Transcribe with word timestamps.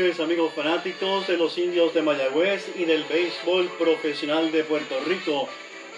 amigos 0.00 0.54
fanáticos 0.54 1.26
de 1.26 1.36
los 1.36 1.58
indios 1.58 1.92
de 1.92 2.00
Mayagüez 2.00 2.70
y 2.74 2.86
del 2.86 3.04
béisbol 3.04 3.68
profesional 3.78 4.50
de 4.50 4.64
Puerto 4.64 4.98
Rico. 5.06 5.46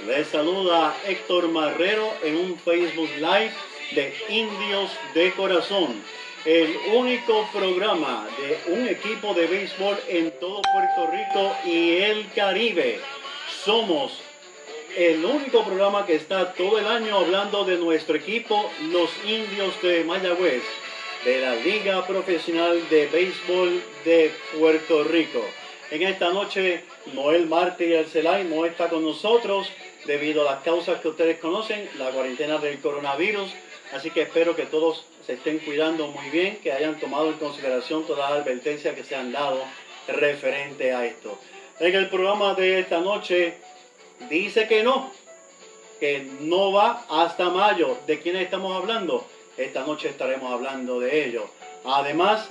Les 0.08 0.26
saluda 0.26 0.96
Héctor 1.06 1.48
Marrero 1.48 2.12
en 2.24 2.36
un 2.36 2.58
Facebook 2.58 3.08
Live 3.18 3.52
de 3.92 4.12
Indios 4.28 4.90
de 5.14 5.30
Corazón, 5.34 6.02
el 6.44 6.76
único 6.92 7.48
programa 7.52 8.26
de 8.38 8.72
un 8.72 8.88
equipo 8.88 9.34
de 9.34 9.46
béisbol 9.46 9.96
en 10.08 10.32
todo 10.40 10.60
Puerto 10.62 11.08
Rico 11.12 11.56
y 11.64 11.98
el 11.98 12.28
Caribe. 12.32 12.98
Somos 13.64 14.18
el 14.96 15.24
único 15.24 15.64
programa 15.64 16.04
que 16.04 16.16
está 16.16 16.52
todo 16.54 16.76
el 16.80 16.88
año 16.88 17.18
hablando 17.18 17.64
de 17.64 17.76
nuestro 17.76 18.16
equipo, 18.16 18.68
los 18.90 19.10
Indios 19.24 19.80
de 19.80 20.02
Mayagüez 20.02 20.62
de 21.24 21.40
la 21.40 21.54
Liga 21.54 22.04
Profesional 22.04 22.88
de 22.88 23.06
Béisbol 23.06 23.82
de 24.04 24.32
Puerto 24.58 25.04
Rico. 25.04 25.40
En 25.90 26.02
esta 26.02 26.30
noche, 26.30 26.82
Noel 27.14 27.46
Marte 27.46 27.86
y 27.86 27.92
el 27.92 28.06
Celay 28.06 28.44
no 28.44 28.66
está 28.66 28.88
con 28.88 29.04
nosotros 29.04 29.68
debido 30.04 30.42
a 30.42 30.52
las 30.52 30.64
causas 30.64 31.00
que 31.00 31.08
ustedes 31.08 31.38
conocen, 31.38 31.88
la 31.96 32.10
cuarentena 32.10 32.58
del 32.58 32.80
coronavirus. 32.80 33.52
Así 33.92 34.10
que 34.10 34.22
espero 34.22 34.56
que 34.56 34.66
todos 34.66 35.06
se 35.24 35.34
estén 35.34 35.60
cuidando 35.60 36.08
muy 36.08 36.28
bien, 36.30 36.56
que 36.56 36.72
hayan 36.72 36.98
tomado 36.98 37.28
en 37.28 37.34
consideración 37.34 38.04
todas 38.04 38.30
las 38.30 38.40
advertencias 38.40 38.94
que 38.96 39.04
se 39.04 39.14
han 39.14 39.30
dado 39.30 39.62
referente 40.08 40.92
a 40.92 41.04
esto. 41.04 41.38
En 41.78 41.94
el 41.94 42.08
programa 42.08 42.54
de 42.54 42.80
esta 42.80 42.98
noche 42.98 43.54
dice 44.28 44.66
que 44.66 44.82
no, 44.82 45.12
que 46.00 46.26
no 46.40 46.72
va 46.72 47.04
hasta 47.08 47.48
mayo. 47.50 47.96
¿De 48.08 48.18
quién 48.18 48.34
estamos 48.36 48.76
hablando? 48.76 49.24
Esta 49.56 49.84
noche 49.84 50.08
estaremos 50.08 50.50
hablando 50.50 51.00
de 51.00 51.26
ello. 51.26 51.46
Además, 51.84 52.48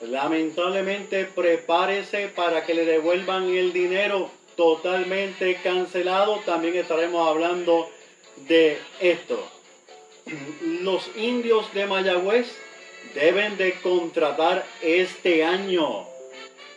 lamentablemente 0.00 1.24
prepárese 1.24 2.28
para 2.28 2.64
que 2.64 2.74
le 2.74 2.84
devuelvan 2.84 3.48
el 3.48 3.72
dinero 3.72 4.30
totalmente 4.56 5.56
cancelado. 5.62 6.40
También 6.46 6.76
estaremos 6.76 7.28
hablando 7.28 7.90
de 8.48 8.78
esto. 9.00 9.48
Los 10.82 11.10
indios 11.16 11.72
de 11.74 11.86
Mayagüez 11.86 12.56
deben 13.14 13.56
de 13.56 13.74
contratar 13.80 14.64
este 14.80 15.44
año 15.44 16.06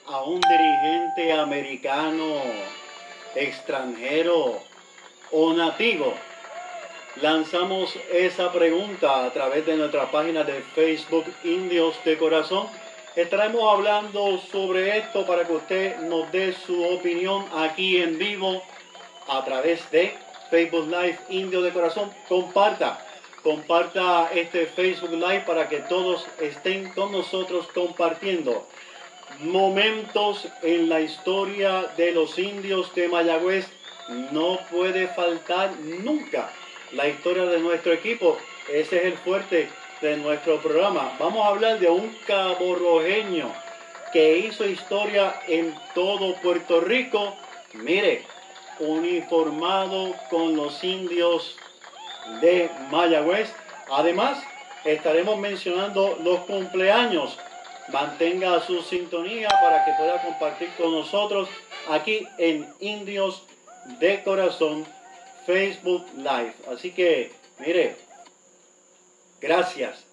a 0.08 0.24
un 0.24 0.40
dirigente 0.42 1.34
americano, 1.34 2.42
extranjero 3.36 4.60
o 5.32 5.54
nativo 5.54 6.14
lanzamos 7.22 7.96
esa 8.12 8.52
pregunta 8.52 9.26
a 9.26 9.32
través 9.32 9.66
de 9.66 9.78
nuestra 9.78 10.12
página 10.12 10.44
de 10.44 10.62
Facebook 10.76 11.26
Indios 11.44 11.96
de 12.04 12.18
Corazón. 12.18 12.68
Estaremos 13.16 13.62
hablando 13.74 14.38
sobre 14.52 14.98
esto 15.00 15.26
para 15.26 15.46
que 15.46 15.54
usted 15.54 15.98
nos 16.02 16.32
dé 16.32 16.54
su 16.54 16.84
opinión 16.84 17.46
aquí 17.56 18.02
en 18.02 18.18
vivo 18.18 18.62
a 19.28 19.44
través 19.44 19.90
de 19.90 20.16
Facebook 20.52 20.88
Live 20.88 21.18
Indios 21.30 21.64
de 21.64 21.72
Corazón. 21.72 22.12
Comparta, 22.28 23.04
comparta 23.42 24.30
este 24.34 24.68
Facebook 24.68 25.14
Live 25.14 25.44
para 25.48 25.68
que 25.68 25.80
todos 25.80 26.26
estén 26.40 26.90
con 26.92 27.12
nosotros 27.12 27.68
compartiendo 27.74 28.68
momentos 29.40 30.48
en 30.62 30.90
la 30.90 31.02
historia 31.02 31.88
de 31.98 32.12
los 32.12 32.38
indios 32.38 32.94
de 32.94 33.08
Mayagüez. 33.08 33.68
No 34.32 34.60
puede 34.72 35.08
faltar 35.08 35.72
nunca 35.80 36.50
la 36.92 37.08
historia 37.08 37.46
de 37.46 37.60
nuestro 37.60 37.94
equipo. 37.94 38.38
Ese 38.72 38.98
es 38.98 39.06
el 39.06 39.18
fuerte 39.18 39.70
de 40.02 40.18
nuestro 40.18 40.58
programa. 40.62 41.14
Vamos 41.20 41.46
a 41.46 41.50
hablar 41.50 41.80
de 41.80 41.90
un 41.90 42.16
caborrojeño 42.26 43.52
que 44.14 44.38
hizo 44.38 44.66
historia 44.66 45.42
en 45.48 45.74
todo 45.94 46.36
Puerto 46.36 46.82
Rico. 46.82 47.36
Mire, 47.74 48.24
uniformado 48.80 50.16
con 50.30 50.56
los 50.56 50.84
indios 50.84 51.58
de 52.42 52.70
Mayagüez. 52.92 53.52
Además, 53.92 54.42
estaremos 54.86 55.38
mencionando 55.38 56.18
los 56.24 56.40
cumpleaños. 56.42 57.38
Mantenga 57.90 58.60
su 58.62 58.82
sintonía 58.82 59.48
para 59.62 59.86
que 59.86 59.94
pueda 59.94 60.22
compartir 60.22 60.70
con 60.78 60.92
nosotros 60.92 61.48
aquí 61.90 62.28
en 62.38 62.68
Indios 62.82 63.44
de 64.00 64.22
Corazón 64.24 64.86
Facebook 65.48 66.06
Live. 66.18 66.54
Así 66.70 66.92
que, 66.92 67.32
mire, 67.66 67.96
gracias. 69.40 70.06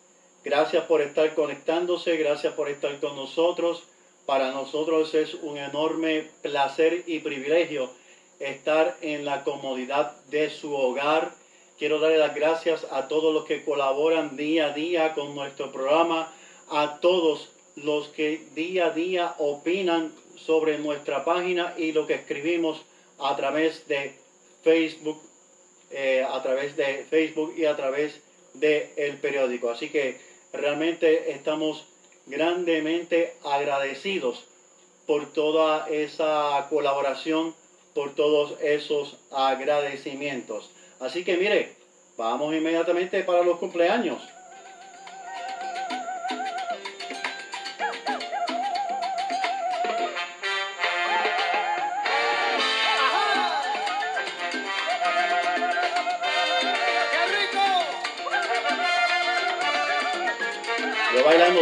Gracias 0.45 0.85
por 0.85 1.03
estar 1.03 1.35
conectándose, 1.35 2.17
gracias 2.17 2.55
por 2.55 2.69
estar 2.69 3.01
con 3.01 3.17
nosotros. 3.17 3.83
Para 4.27 4.53
nosotros 4.53 5.13
es 5.15 5.35
un 5.35 5.59
enorme 5.59 6.31
placer 6.43 7.03
y 7.07 7.19
privilegio 7.19 7.91
estar 8.39 8.97
en 9.01 9.25
la 9.25 9.43
comodidad 9.43 10.17
de 10.27 10.51
su 10.51 10.73
hogar. 10.73 11.33
Quiero 11.79 11.99
darle 11.99 12.19
las 12.19 12.35
gracias 12.37 12.87
a 12.93 13.09
todos 13.09 13.35
los 13.35 13.45
que 13.45 13.65
colaboran 13.65 14.37
día 14.37 14.67
a 14.67 14.73
día 14.73 15.15
con 15.15 15.35
nuestro 15.35 15.73
programa, 15.73 16.33
a 16.71 17.01
todos 17.01 17.51
los 17.75 18.07
que 18.09 18.47
día 18.55 18.87
a 18.87 18.91
día 18.91 19.35
opinan 19.39 20.13
sobre 20.37 20.79
nuestra 20.79 21.25
página 21.25 21.75
y 21.77 21.91
lo 21.91 22.07
que 22.07 22.15
escribimos 22.15 22.83
a 23.19 23.35
través 23.35 23.89
de 23.89 24.24
Facebook, 24.65 25.21
eh, 25.91 26.27
a 26.29 26.43
través 26.43 26.77
de 26.77 27.05
Facebook 27.09 27.55
y 27.57 27.67
a 27.67 27.77
través 27.77 28.21
del 28.55 28.89
el 28.97 29.17
periódico. 29.19 29.71
Así 29.71 29.91
que 29.91 30.19
realmente 30.53 31.31
estamos 31.31 31.87
grandemente 32.27 33.35
agradecidos 33.45 34.45
por 35.07 35.33
toda 35.33 35.89
esa 35.89 36.67
colaboración, 36.71 37.55
por 37.95 38.15
todos 38.15 38.59
esos 38.61 39.19
agradecimientos. 39.31 40.71
Así 40.99 41.25
que 41.25 41.37
mire, 41.37 41.77
vamos 42.17 42.55
inmediatamente 42.55 43.23
para 43.23 43.43
los 43.43 43.59
cumpleaños. 43.59 44.23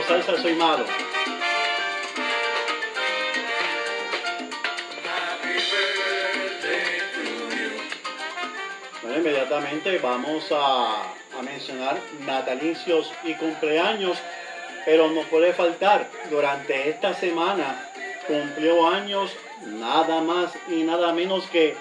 Salsa 0.06 0.40
soy 0.42 0.54
malo. 0.54 0.84
Bueno, 9.03 9.18
inmediatamente 9.18 9.98
vamos 9.98 10.50
a, 10.50 11.03
a 11.38 11.42
mencionar 11.42 11.98
natalicios 12.27 13.12
y 13.24 13.34
cumpleaños, 13.34 14.18
pero 14.84 15.10
no 15.10 15.22
puede 15.22 15.53
faltar, 15.53 16.09
durante 16.30 16.88
esta 16.88 17.15
semana 17.15 17.91
cumplió 18.27 18.86
años 18.88 19.36
nada 19.66 20.21
más 20.21 20.53
y 20.68 20.82
nada 20.82 21.12
menos 21.12 21.47
que 21.47 21.77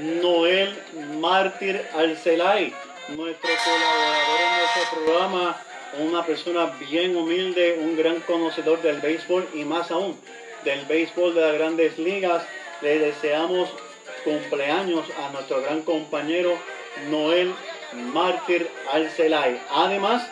Noel 0.00 0.78
Mártir 1.20 1.86
Alcelay, 1.94 2.74
nuestro 3.08 3.50
colaborador 3.64 4.40
en 4.40 4.58
nuestro 4.58 5.04
programa, 5.04 5.62
una 5.98 6.24
persona 6.24 6.66
bien 6.90 7.16
humilde, 7.16 7.78
un 7.80 7.96
gran 7.96 8.20
conocedor 8.20 8.80
del 8.82 9.00
béisbol 9.00 9.48
y 9.54 9.64
más 9.64 9.90
aún 9.90 10.18
del 10.64 10.84
béisbol 10.86 11.34
de 11.34 11.40
las 11.40 11.54
grandes 11.54 11.98
ligas. 11.98 12.44
Le 12.80 12.98
deseamos 12.98 13.68
cumpleaños 14.24 15.06
a 15.18 15.32
nuestro 15.32 15.62
gran 15.62 15.82
compañero 15.82 16.56
Noel 17.10 17.54
Mártir 17.92 18.68
Alcelay. 18.90 19.60
Además, 19.70 20.26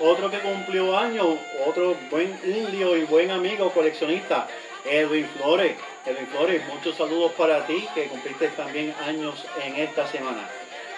otro 0.00 0.30
que 0.30 0.38
cumplió 0.38 0.96
años, 0.96 1.36
otro 1.66 1.96
buen 2.10 2.38
indio 2.44 2.96
y 2.96 3.04
buen 3.04 3.30
amigo 3.30 3.70
coleccionista, 3.70 4.48
Edwin 4.84 5.28
Flores. 5.36 5.76
Edwin 6.06 6.26
Flores, 6.28 6.62
muchos 6.66 6.96
saludos 6.96 7.32
para 7.32 7.66
ti 7.66 7.86
que 7.94 8.06
cumpliste 8.06 8.48
también 8.48 8.94
años 9.06 9.44
en 9.64 9.76
esta 9.76 10.06
semana. 10.08 10.48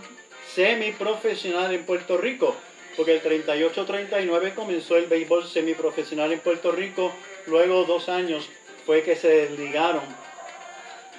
semiprofesional 0.54 1.74
en 1.74 1.86
Puerto 1.86 2.18
Rico, 2.18 2.54
porque 2.98 3.14
el 3.14 3.24
38-39 3.24 4.56
comenzó 4.56 4.98
el 4.98 5.06
béisbol 5.06 5.48
semiprofesional 5.48 6.34
en 6.34 6.42
Puerto 6.42 6.74
Rico, 6.74 7.14
luego 7.46 7.86
dos 7.86 8.10
años 8.10 8.50
fue 8.86 9.04
que 9.04 9.16
se 9.16 9.30
desligaron 9.30 10.04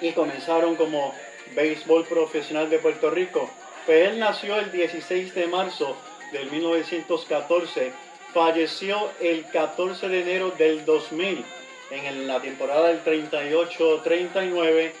y 0.01 0.11
comenzaron 0.13 0.75
como 0.75 1.13
béisbol 1.55 2.05
profesional 2.05 2.69
de 2.69 2.79
Puerto 2.79 3.09
Rico. 3.09 3.49
Pues 3.85 4.15
nació 4.17 4.57
el 4.57 4.71
16 4.71 5.33
de 5.33 5.47
marzo 5.47 5.95
del 6.31 6.51
1914, 6.51 7.91
falleció 8.33 9.09
el 9.19 9.45
14 9.45 10.09
de 10.09 10.21
enero 10.21 10.51
del 10.57 10.85
2000 10.85 11.43
en 11.91 12.27
la 12.27 12.39
temporada 12.39 12.89
del 12.89 13.03
38-39, 13.03 14.91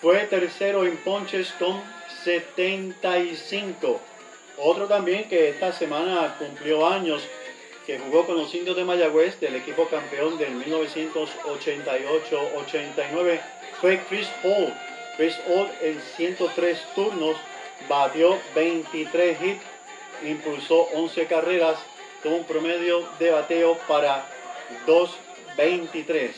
fue 0.00 0.18
tercero 0.26 0.84
en 0.84 0.96
ponches 0.98 1.52
con 1.58 1.80
75. 2.24 4.00
Otro 4.58 4.86
también 4.86 5.28
que 5.28 5.48
esta 5.48 5.72
semana 5.72 6.36
cumplió 6.38 6.86
años, 6.86 7.26
que 7.86 7.98
jugó 7.98 8.26
con 8.26 8.36
los 8.36 8.54
indios 8.54 8.76
de 8.76 8.84
Mayagüez 8.84 9.40
del 9.40 9.56
equipo 9.56 9.88
campeón 9.88 10.36
del 10.38 10.54
1988-89, 10.64 13.40
fue 13.80 13.98
Chris 14.08 14.28
Hall. 14.42 14.72
Chris 15.16 15.36
Hall 15.46 15.70
en 15.82 16.00
103 16.16 16.78
turnos 16.94 17.36
batió 17.88 18.38
23 18.54 19.42
hits, 19.42 19.64
impulsó 20.24 20.82
11 20.94 21.26
carreras, 21.26 21.78
tuvo 22.22 22.36
un 22.36 22.44
promedio 22.44 23.04
de 23.18 23.30
bateo 23.30 23.76
para 23.86 24.26
2.23. 24.86 26.30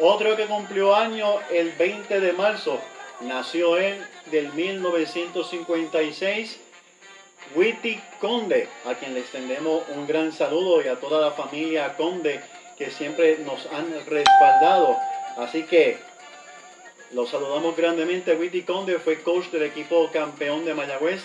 Otro 0.00 0.34
que 0.36 0.46
cumplió 0.46 0.96
año 0.96 1.36
el 1.50 1.70
20 1.72 2.20
de 2.20 2.32
marzo, 2.32 2.80
nació 3.20 3.76
él 3.76 4.04
del 4.32 4.52
1956, 4.52 6.58
Witty 7.54 8.00
Conde, 8.20 8.68
a 8.84 8.94
quien 8.94 9.14
le 9.14 9.20
extendemos 9.20 9.84
un 9.90 10.06
gran 10.06 10.32
saludo 10.32 10.82
y 10.82 10.88
a 10.88 10.96
toda 10.96 11.20
la 11.20 11.30
familia 11.32 11.94
Conde 11.96 12.40
que 12.76 12.90
siempre 12.90 13.38
nos 13.38 13.64
han 13.66 13.86
respaldado. 14.06 14.96
Así 15.36 15.62
que 15.64 15.98
lo 17.12 17.26
saludamos 17.26 17.76
grandemente. 17.76 18.34
Witty 18.34 18.62
Conde 18.62 18.98
fue 18.98 19.22
coach 19.22 19.46
del 19.46 19.62
equipo 19.64 20.10
campeón 20.12 20.64
de 20.64 20.74
Mayagüez 20.74 21.22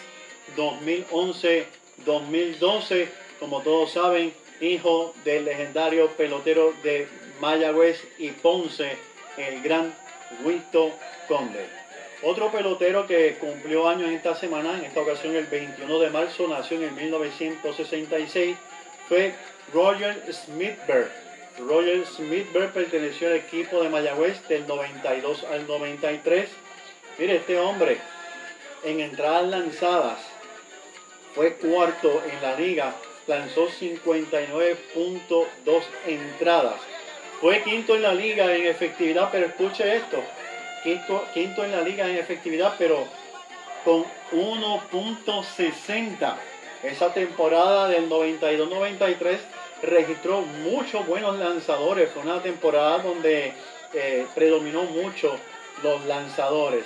2011-2012. 0.56 3.08
Como 3.40 3.62
todos 3.62 3.94
saben, 3.94 4.34
hijo 4.62 5.14
del 5.24 5.46
legendario 5.46 6.10
pelotero 6.12 6.74
de 6.84 7.08
Mayagüez 7.40 8.06
y 8.18 8.32
Ponce, 8.32 8.98
el 9.38 9.62
gran 9.62 9.96
Witto 10.44 10.92
Conde. 11.28 11.79
Otro 12.22 12.52
pelotero 12.52 13.08
que 13.08 13.36
cumplió 13.36 13.88
años 13.88 14.12
esta 14.12 14.36
semana, 14.36 14.78
en 14.78 14.84
esta 14.84 15.00
ocasión 15.00 15.38
el 15.38 15.46
21 15.46 16.00
de 16.00 16.10
marzo, 16.10 16.50
nació 16.50 16.76
en 16.78 16.84
el 16.84 16.92
1966, 16.92 18.58
fue 19.08 19.34
Roger 19.74 20.22
Smithberg. 20.30 21.10
Roger 21.60 22.06
Smithberg 22.06 22.74
perteneció 22.74 23.30
al 23.30 23.36
equipo 23.36 23.82
de 23.82 23.88
Mayagüez 23.88 24.46
del 24.50 24.68
92 24.68 25.46
al 25.46 25.66
93. 25.66 26.50
Mire, 27.18 27.38
este 27.38 27.58
hombre 27.58 28.00
en 28.84 29.00
entradas 29.00 29.48
lanzadas 29.48 30.20
fue 31.36 31.54
cuarto 31.54 32.22
en 32.30 32.42
la 32.42 32.56
liga, 32.56 32.96
lanzó 33.28 33.70
59.2 33.70 35.84
entradas. 36.06 36.82
Fue 37.40 37.64
quinto 37.64 37.96
en 37.96 38.02
la 38.02 38.14
liga 38.14 38.54
en 38.54 38.66
efectividad, 38.66 39.30
pero 39.32 39.46
escuche 39.46 39.96
esto, 39.96 40.22
quinto, 40.84 41.26
quinto 41.34 41.64
en 41.64 41.72
la 41.72 41.82
liga 41.82 42.10
en 42.10 42.18
efectividad, 42.18 42.76
pero 42.78 43.06
con 43.84 44.06
1.60. 44.32 46.36
Esa 46.84 47.14
temporada 47.14 47.90
del 47.90 48.10
92-93 48.10 49.38
registró 49.84 50.42
muchos 50.42 51.06
buenos 51.08 51.38
lanzadores. 51.38 52.10
Fue 52.12 52.24
una 52.24 52.42
temporada 52.42 53.00
donde 53.00 53.54
eh, 53.94 54.26
predominó 54.34 54.84
mucho 54.84 55.36
los 55.84 56.06
lanzadores. 56.06 56.86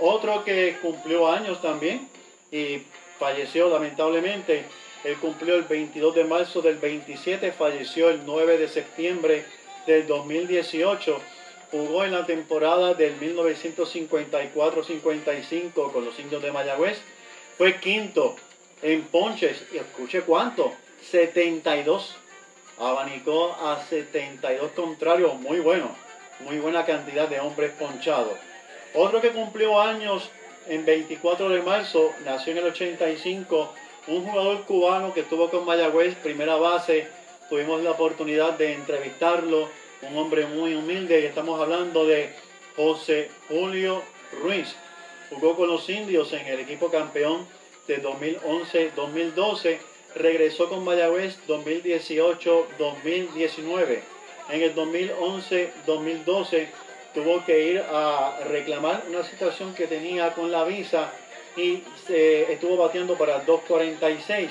Otro 0.00 0.44
que 0.44 0.78
cumplió 0.80 1.30
años 1.30 1.60
también 1.60 2.08
y 2.50 2.82
falleció 3.18 3.68
lamentablemente. 3.68 4.64
Él 5.04 5.16
cumplió 5.18 5.54
el 5.54 5.62
22 5.62 6.14
de 6.14 6.24
marzo 6.24 6.60
del 6.60 6.78
27, 6.78 7.52
falleció 7.52 8.10
el 8.10 8.26
9 8.26 8.58
de 8.58 8.68
septiembre 8.68 9.44
del 9.86 10.06
2018 10.06 11.20
jugó 11.70 12.04
en 12.04 12.12
la 12.12 12.26
temporada 12.26 12.92
del 12.94 13.18
1954-55 13.20 15.92
con 15.92 16.04
los 16.04 16.18
indios 16.18 16.42
de 16.42 16.50
Mayagüez. 16.52 17.00
Fue 17.56 17.80
quinto 17.80 18.36
en 18.82 19.04
ponches 19.04 19.64
y 19.72 19.78
escuche 19.78 20.20
cuánto, 20.22 20.72
72. 21.10 22.16
Abanicó 22.78 23.56
a 23.60 23.84
72 23.88 24.72
contrarios, 24.72 25.34
muy 25.40 25.58
bueno, 25.58 25.90
muy 26.40 26.58
buena 26.58 26.84
cantidad 26.86 27.28
de 27.28 27.40
hombres 27.40 27.72
ponchados. 27.72 28.38
Otro 28.94 29.20
que 29.20 29.30
cumplió 29.30 29.80
años 29.80 30.30
en 30.68 30.84
24 30.84 31.48
de 31.48 31.62
marzo, 31.62 32.12
nació 32.24 32.52
en 32.52 32.58
el 32.58 32.66
85, 32.66 33.74
un 34.06 34.24
jugador 34.24 34.62
cubano 34.64 35.12
que 35.12 35.20
estuvo 35.20 35.50
con 35.50 35.66
Mayagüez, 35.66 36.14
primera 36.16 36.56
base, 36.56 37.08
tuvimos 37.48 37.82
la 37.82 37.90
oportunidad 37.90 38.52
de 38.52 38.74
entrevistarlo 38.74 39.68
un 40.02 40.16
hombre 40.16 40.46
muy 40.46 40.74
humilde, 40.74 41.26
estamos 41.26 41.60
hablando 41.60 42.06
de 42.06 42.30
José 42.76 43.28
Julio 43.48 44.02
Ruiz. 44.42 44.74
Jugó 45.30 45.56
con 45.56 45.68
los 45.68 45.88
indios 45.88 46.32
en 46.32 46.44
el 46.46 46.58
equipo 46.60 46.90
campeón 46.90 47.46
de 47.86 48.02
2011-2012, 48.02 49.78
regresó 50.14 50.68
con 50.68 50.84
Mayagüez 50.84 51.38
2018-2019. 51.48 54.00
En 54.50 54.62
el 54.62 54.74
2011-2012 54.74 56.68
tuvo 57.14 57.44
que 57.44 57.72
ir 57.72 57.80
a 57.80 58.40
reclamar 58.48 59.04
una 59.08 59.22
situación 59.24 59.74
que 59.74 59.86
tenía 59.86 60.32
con 60.32 60.50
la 60.50 60.64
visa 60.64 61.12
y 61.56 61.82
estuvo 62.08 62.76
bateando 62.76 63.18
para 63.18 63.44
2.46. 63.44 64.48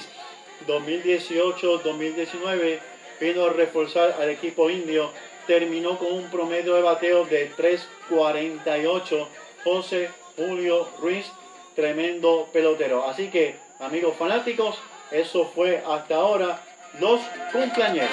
2018-2019 0.68 2.80
vino 3.20 3.46
a 3.46 3.54
reforzar 3.54 4.16
al 4.20 4.30
equipo 4.30 4.70
indio 4.70 5.12
terminó 5.48 5.98
con 5.98 6.12
un 6.12 6.30
promedio 6.30 6.76
de 6.76 6.82
bateo 6.82 7.26
de 7.26 7.52
3.48. 7.56 9.28
José 9.64 10.10
Julio 10.36 10.88
Ruiz, 11.00 11.26
tremendo 11.76 12.48
pelotero. 12.54 13.10
Así 13.10 13.30
que, 13.30 13.56
amigos 13.80 14.16
fanáticos, 14.18 14.78
eso 15.12 15.46
fue 15.56 15.82
hasta 15.88 16.16
ahora 16.16 16.62
los 17.00 17.22
cumpleaños. 17.52 18.10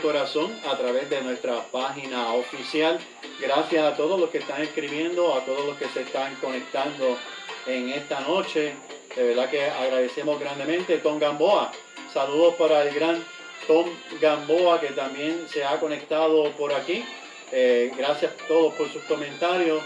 Corazón 0.00 0.58
a 0.66 0.76
través 0.76 1.08
de 1.10 1.20
nuestra 1.22 1.62
página 1.70 2.32
oficial. 2.34 2.98
Gracias 3.40 3.84
a 3.84 3.96
todos 3.96 4.18
los 4.18 4.30
que 4.30 4.38
están 4.38 4.62
escribiendo, 4.62 5.34
a 5.34 5.44
todos 5.44 5.64
los 5.66 5.76
que 5.76 5.86
se 5.88 6.02
están 6.02 6.34
conectando 6.36 7.18
en 7.66 7.90
esta 7.90 8.20
noche. 8.20 8.74
De 9.14 9.22
verdad 9.22 9.50
que 9.50 9.64
agradecemos 9.64 10.40
grandemente. 10.40 10.98
Tom 10.98 11.18
Gamboa, 11.18 11.72
saludos 12.12 12.54
para 12.54 12.82
el 12.82 12.94
gran 12.94 13.24
Tom 13.66 13.88
Gamboa 14.20 14.80
que 14.80 14.88
también 14.88 15.46
se 15.48 15.64
ha 15.64 15.78
conectado 15.78 16.50
por 16.52 16.72
aquí. 16.72 17.04
Eh, 17.52 17.92
gracias 17.96 18.32
a 18.32 18.46
todos 18.48 18.74
por 18.74 18.90
sus 18.92 19.02
comentarios. 19.04 19.82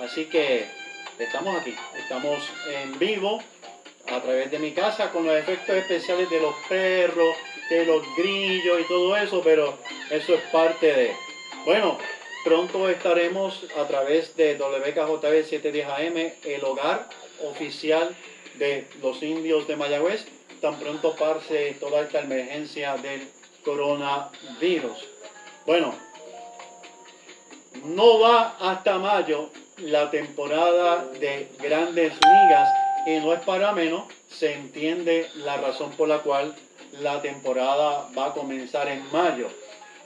Así 0.00 0.26
que 0.26 0.66
estamos 1.18 1.60
aquí, 1.60 1.74
estamos 1.96 2.42
en 2.68 2.98
vivo 2.98 3.40
a 4.08 4.20
través 4.20 4.50
de 4.50 4.58
mi 4.58 4.72
casa 4.72 5.10
con 5.10 5.26
los 5.26 5.36
efectos 5.36 5.76
especiales 5.76 6.30
de 6.30 6.40
los 6.40 6.54
perros 6.68 7.36
que 7.68 7.84
los 7.84 8.02
grillos 8.16 8.80
y 8.80 8.84
todo 8.84 9.16
eso, 9.16 9.40
pero 9.42 9.78
eso 10.10 10.34
es 10.34 10.42
parte 10.52 10.86
de... 10.92 11.12
Bueno, 11.64 11.98
pronto 12.44 12.88
estaremos 12.88 13.64
a 13.76 13.86
través 13.86 14.36
de 14.36 14.54
WKJB 14.54 15.44
710 15.44 15.86
AM, 15.88 16.32
el 16.44 16.64
hogar 16.64 17.08
oficial 17.42 18.14
de 18.54 18.86
los 19.02 19.22
indios 19.22 19.66
de 19.66 19.76
Mayagüez, 19.76 20.26
tan 20.60 20.78
pronto 20.78 21.14
pase 21.16 21.76
toda 21.80 22.02
esta 22.02 22.20
emergencia 22.20 22.96
del 22.98 23.28
coronavirus. 23.64 25.08
Bueno, 25.66 25.94
no 27.84 28.20
va 28.20 28.56
hasta 28.60 28.98
mayo 28.98 29.50
la 29.78 30.10
temporada 30.10 31.04
de 31.18 31.48
grandes 31.60 32.12
ligas 32.12 32.85
y 33.06 33.20
no 33.20 33.32
es 33.32 33.40
para 33.40 33.72
menos 33.72 34.04
se 34.28 34.52
entiende 34.52 35.28
la 35.36 35.56
razón 35.56 35.92
por 35.92 36.08
la 36.08 36.18
cual 36.18 36.54
la 37.00 37.22
temporada 37.22 38.08
va 38.18 38.26
a 38.26 38.32
comenzar 38.34 38.88
en 38.88 39.02
mayo. 39.12 39.48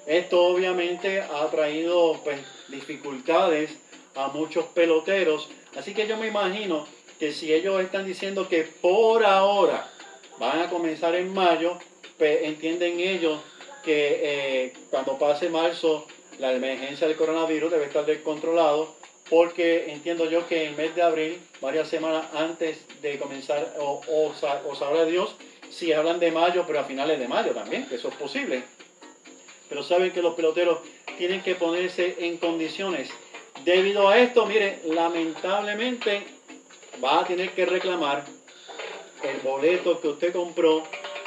Esto 0.07 0.47
obviamente 0.47 1.23
ha 1.23 1.47
traído 1.51 2.21
pues, 2.23 2.39
dificultades 2.69 3.71
a 4.15 4.29
muchos 4.29 4.67
peloteros, 4.67 5.49
así 5.77 5.95
que 5.95 6.07
yo 6.07 6.17
me 6.19 6.29
imagino 6.29 6.87
que 7.19 7.33
si 7.33 7.53
ellos 7.53 7.81
están 7.81 8.07
diciendo 8.07 8.49
que 8.49 8.65
por 8.65 9.25
ahora 9.25 9.89
van 10.39 10.61
a 10.61 10.71
comenzar 10.71 11.15
en 11.15 11.33
mayo, 11.33 11.79
pues 12.19 12.43
entienden 12.43 13.01
ellos 13.01 13.41
que 13.83 14.21
eh, 14.23 14.73
cuando 14.91 15.19
pase 15.19 15.49
marzo 15.49 16.07
la 16.39 16.53
emergencia 16.53 17.07
del 17.07 17.17
coronavirus 17.17 17.71
debe 17.71 17.87
estar 17.87 18.05
descontrolado 18.05 19.00
porque 19.31 19.93
entiendo 19.93 20.29
yo 20.29 20.47
que 20.49 20.67
el 20.67 20.75
mes 20.75 20.95
de 20.97 21.03
abril, 21.03 21.41
varias 21.61 21.89
semanas 21.89 22.27
antes 22.35 22.85
de 23.01 23.17
comenzar, 23.17 23.75
o, 23.79 24.03
o, 24.09 24.75
sabrá 24.75 25.05
Dios 25.05 25.37
si 25.71 25.93
hablan 25.93 26.19
de 26.19 26.33
mayo, 26.33 26.65
pero 26.67 26.81
a 26.81 26.85
finales 26.85 27.21
de 27.21 27.29
mayo 27.29 27.53
también, 27.53 27.87
que 27.87 27.95
eso 27.95 28.09
es 28.09 28.15
posible. 28.17 28.65
Pero 29.69 29.85
saben 29.85 30.11
que 30.11 30.21
los 30.21 30.35
peloteros 30.35 30.81
tienen 31.17 31.43
que 31.43 31.55
ponerse 31.55 32.17
en 32.27 32.39
condiciones. 32.39 33.09
Debido 33.65 34.09
a 34.09 34.19
esto, 34.19 34.47
mire, 34.47 34.81
lamentablemente 34.87 36.25
va 37.03 37.21
a 37.21 37.25
tener 37.25 37.51
que 37.51 37.67
reclamar 37.67 38.25
el 39.23 39.37
boleto 39.43 40.01
que 40.01 40.09
usted 40.09 40.33
compró 40.33 40.83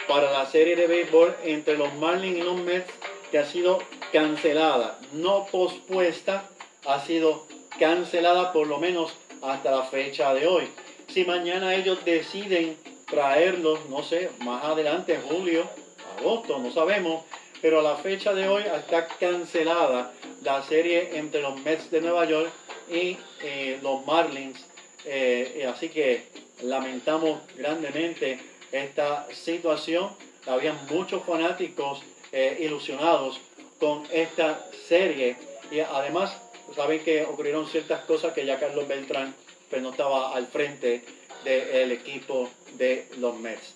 para 0.09 0.29
la 0.29 0.45
serie 0.45 0.75
de 0.75 0.87
béisbol 0.87 1.33
entre 1.45 1.77
los 1.77 1.93
Marlins 1.93 2.39
y 2.39 2.41
los 2.41 2.57
Mets 2.57 2.91
que 3.31 3.37
ha 3.37 3.45
sido 3.45 3.79
cancelada, 4.11 4.99
no 5.13 5.47
pospuesta, 5.49 6.49
ha 6.85 6.99
sido 7.05 7.47
cancelada 7.79 8.53
por 8.53 8.67
lo 8.67 8.77
menos 8.77 9.13
hasta 9.41 9.71
la 9.71 9.83
fecha 9.83 10.33
de 10.33 10.47
hoy. 10.47 10.67
Si 11.07 11.25
mañana 11.25 11.75
ellos 11.75 12.03
deciden 12.05 12.77
traerlos, 13.09 13.87
no 13.89 14.01
sé, 14.03 14.29
más 14.39 14.63
adelante, 14.63 15.19
julio, 15.29 15.69
agosto, 16.17 16.57
no 16.59 16.71
sabemos, 16.71 17.23
pero 17.61 17.79
a 17.79 17.83
la 17.83 17.95
fecha 17.97 18.33
de 18.33 18.47
hoy 18.47 18.63
está 18.63 19.07
cancelada 19.07 20.11
la 20.43 20.63
serie 20.63 21.17
entre 21.17 21.41
los 21.41 21.59
Mets 21.61 21.89
de 21.91 22.01
Nueva 22.01 22.25
York 22.25 22.51
y 22.89 23.17
eh, 23.41 23.79
los 23.81 24.05
Marlins. 24.05 24.65
Eh, 25.05 25.69
así 25.73 25.89
que 25.89 26.27
lamentamos 26.63 27.39
grandemente 27.55 28.39
esta 28.71 29.27
situación. 29.33 30.09
Había 30.47 30.73
muchos 30.89 31.23
fanáticos 31.23 32.01
eh, 32.31 32.57
ilusionados 32.61 33.39
con 33.79 34.03
esta 34.11 34.65
serie 34.87 35.37
y 35.71 35.79
además 35.79 36.35
saben 36.75 37.03
que 37.03 37.23
ocurrieron 37.23 37.67
ciertas 37.67 38.03
cosas 38.05 38.33
que 38.33 38.45
ya 38.45 38.59
Carlos 38.59 38.87
Beltrán 38.87 39.33
pues, 39.69 39.81
no 39.81 39.91
estaba 39.91 40.35
al 40.35 40.47
frente 40.47 41.03
del 41.43 41.91
equipo 41.91 42.49
de 42.77 43.07
los 43.17 43.37
Mets. 43.37 43.75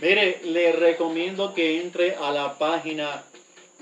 Mire, 0.00 0.40
le 0.44 0.72
recomiendo 0.72 1.54
que 1.54 1.80
entre 1.80 2.16
a 2.16 2.30
la 2.30 2.58
página 2.58 3.24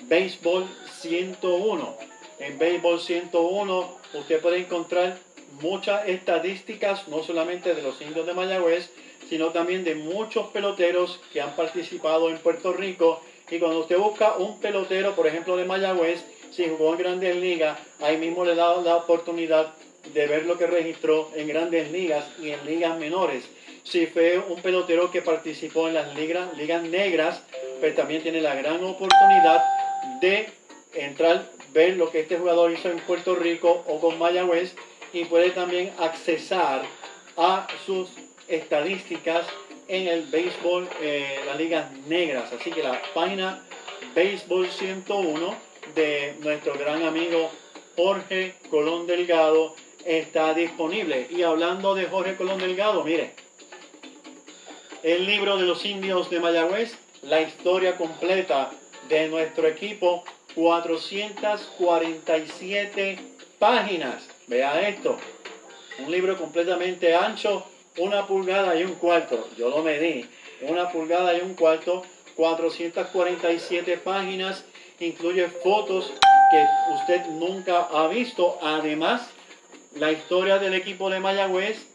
Baseball 0.02 0.66
101. 1.00 1.96
En 2.38 2.58
Baseball 2.58 3.00
101 3.00 3.98
usted 4.14 4.40
puede 4.40 4.58
encontrar 4.58 5.18
muchas 5.60 6.08
estadísticas, 6.08 7.08
no 7.08 7.22
solamente 7.22 7.74
de 7.74 7.82
los 7.82 8.00
indios 8.00 8.26
de 8.26 8.34
Mayagüez, 8.34 8.90
sino 9.28 9.50
también 9.50 9.84
de 9.84 9.94
muchos 9.94 10.48
peloteros 10.48 11.20
que 11.32 11.40
han 11.40 11.56
participado 11.56 12.30
en 12.30 12.38
Puerto 12.38 12.72
Rico. 12.72 13.20
Y 13.50 13.58
cuando 13.58 13.80
usted 13.80 13.98
busca 13.98 14.36
un 14.36 14.60
pelotero, 14.60 15.14
por 15.14 15.26
ejemplo, 15.26 15.56
de 15.56 15.64
Mayagüez, 15.64 16.24
si 16.54 16.68
jugó 16.68 16.92
en 16.92 16.98
grandes 16.98 17.36
ligas, 17.36 17.78
ahí 18.00 18.16
mismo 18.16 18.44
le 18.44 18.54
da 18.54 18.76
la 18.80 18.96
oportunidad 18.96 19.74
de 20.12 20.26
ver 20.26 20.46
lo 20.46 20.58
que 20.58 20.66
registró 20.66 21.30
en 21.34 21.48
grandes 21.48 21.90
ligas 21.90 22.24
y 22.40 22.50
en 22.50 22.64
ligas 22.66 22.98
menores. 22.98 23.44
Si 23.82 24.06
fue 24.06 24.38
un 24.38 24.60
pelotero 24.62 25.10
que 25.10 25.22
participó 25.22 25.88
en 25.88 25.94
las 25.94 26.14
ligas, 26.14 26.56
ligas 26.56 26.82
negras, 26.82 27.42
pues 27.80 27.94
también 27.96 28.22
tiene 28.22 28.40
la 28.40 28.54
gran 28.54 28.82
oportunidad 28.84 29.62
de 30.20 30.48
entrar, 30.94 31.44
ver 31.72 31.96
lo 31.96 32.10
que 32.10 32.20
este 32.20 32.38
jugador 32.38 32.72
hizo 32.72 32.90
en 32.90 32.98
Puerto 33.00 33.34
Rico 33.34 33.84
o 33.86 34.00
con 34.00 34.18
Mayagüez 34.18 34.74
y 35.12 35.24
puede 35.24 35.50
también 35.50 35.92
accesar 35.98 36.82
a 37.36 37.66
sus 37.84 38.08
estadísticas 38.48 39.46
en 39.88 40.08
el 40.08 40.22
béisbol, 40.26 40.88
eh, 41.02 41.40
las 41.46 41.58
ligas 41.58 41.90
negras. 42.06 42.52
Así 42.52 42.70
que 42.70 42.82
la 42.82 43.00
página 43.12 43.62
Béisbol 44.14 44.68
101 44.68 45.73
de 45.94 46.36
nuestro 46.40 46.74
gran 46.74 47.02
amigo 47.02 47.50
Jorge 47.96 48.54
Colón 48.70 49.06
Delgado 49.06 49.74
está 50.04 50.52
disponible. 50.54 51.26
Y 51.30 51.42
hablando 51.42 51.94
de 51.94 52.06
Jorge 52.06 52.36
Colón 52.36 52.58
Delgado, 52.58 53.04
mire, 53.04 53.34
el 55.02 55.26
libro 55.26 55.58
de 55.58 55.64
los 55.64 55.84
indios 55.84 56.30
de 56.30 56.40
Mayagüez, 56.40 56.96
la 57.22 57.42
historia 57.42 57.96
completa 57.96 58.70
de 59.08 59.28
nuestro 59.28 59.68
equipo, 59.68 60.24
447 60.54 63.18
páginas. 63.58 64.28
Vea 64.46 64.88
esto, 64.88 65.18
un 65.98 66.10
libro 66.10 66.36
completamente 66.36 67.14
ancho, 67.14 67.66
una 67.98 68.26
pulgada 68.26 68.78
y 68.78 68.84
un 68.84 68.94
cuarto. 68.94 69.48
Yo 69.56 69.68
lo 69.68 69.82
medí, 69.82 70.26
una 70.62 70.90
pulgada 70.90 71.36
y 71.36 71.40
un 71.40 71.54
cuarto, 71.54 72.02
447 72.36 73.98
páginas, 73.98 74.64
incluye 75.00 75.48
fotos 75.48 76.12
que 76.50 76.66
usted 76.94 77.26
nunca 77.26 77.88
ha 77.92 78.08
visto. 78.08 78.58
Además, 78.62 79.28
la 79.96 80.12
historia 80.12 80.58
del 80.58 80.74
equipo 80.74 81.10
de 81.10 81.20
Mayagüez 81.20 81.86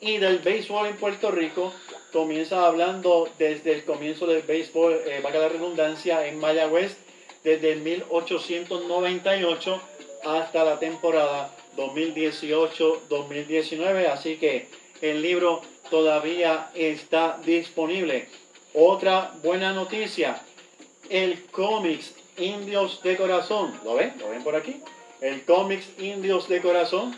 y 0.00 0.16
del 0.18 0.40
béisbol 0.40 0.88
en 0.88 0.96
Puerto 0.96 1.30
Rico 1.30 1.72
comienza 2.12 2.66
hablando 2.66 3.30
desde 3.38 3.72
el 3.72 3.84
comienzo 3.84 4.26
del 4.26 4.42
béisbol, 4.42 5.00
eh, 5.06 5.20
valga 5.22 5.38
la 5.40 5.48
redundancia, 5.48 6.26
en 6.26 6.38
Mayagüez, 6.38 6.98
desde 7.44 7.72
el 7.72 7.80
1898 7.80 9.80
hasta 10.24 10.64
la 10.64 10.78
temporada 10.78 11.50
2018-2019. 11.76 14.08
Así 14.08 14.36
que 14.36 14.68
el 15.00 15.22
libro 15.22 15.62
todavía 15.90 16.70
está 16.74 17.40
disponible. 17.44 18.28
Otra 18.74 19.32
buena 19.42 19.72
noticia, 19.72 20.42
el 21.08 21.42
cómics 21.46 22.12
Indios 22.38 23.02
de 23.02 23.16
Corazón, 23.16 23.78
¿lo 23.84 23.94
ven? 23.94 24.14
¿Lo 24.18 24.28
ven 24.30 24.42
por 24.42 24.56
aquí? 24.56 24.80
El 25.20 25.44
cómics 25.44 25.86
Indios 25.98 26.48
de 26.48 26.60
Corazón, 26.60 27.16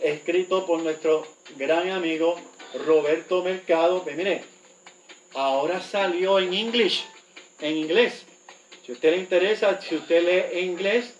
escrito 0.00 0.66
por 0.66 0.80
nuestro 0.82 1.26
gran 1.56 1.90
amigo 1.90 2.36
Roberto 2.86 3.42
Mercado. 3.42 4.02
Pues 4.02 4.16
mire, 4.16 4.44
ahora 5.34 5.80
salió 5.80 6.38
en 6.38 6.52
inglés, 6.52 7.04
en 7.60 7.76
inglés. 7.76 8.26
Si 8.84 8.92
usted 8.92 9.12
le 9.12 9.18
interesa, 9.18 9.80
si 9.80 9.96
usted 9.96 10.52
lee 10.52 10.60
inglés, 10.60 11.14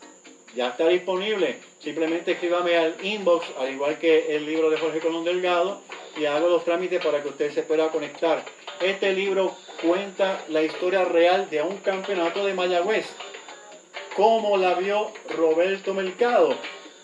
ya 0.55 0.69
está 0.69 0.89
disponible. 0.89 1.59
Simplemente 1.81 2.33
escríbame 2.33 2.77
al 2.77 2.97
inbox, 3.05 3.47
al 3.59 3.71
igual 3.71 3.99
que 3.99 4.35
el 4.35 4.47
libro 4.47 4.71
de 4.71 4.79
Jorge 4.79 5.01
Colón 5.01 5.25
Delgado, 5.25 5.81
y 6.17 6.25
hago 6.25 6.49
los 6.49 6.65
trámites 6.65 7.05
para 7.05 7.23
que 7.23 7.29
usted 7.29 7.53
se 7.53 7.63
pueda 7.63 7.91
conectar. 7.91 8.43
Este 8.81 9.13
libro 9.13 9.55
cuenta 9.83 10.45
la 10.49 10.63
historia 10.63 11.05
real 11.05 11.49
de 11.51 11.63
un 11.63 11.77
campeonato 11.79 12.45
de 12.45 12.55
Mayagüez. 12.55 13.07
Cómo 14.17 14.57
la 14.57 14.73
vio 14.73 15.13
Roberto 15.29 15.93
Mercado. 15.93 16.57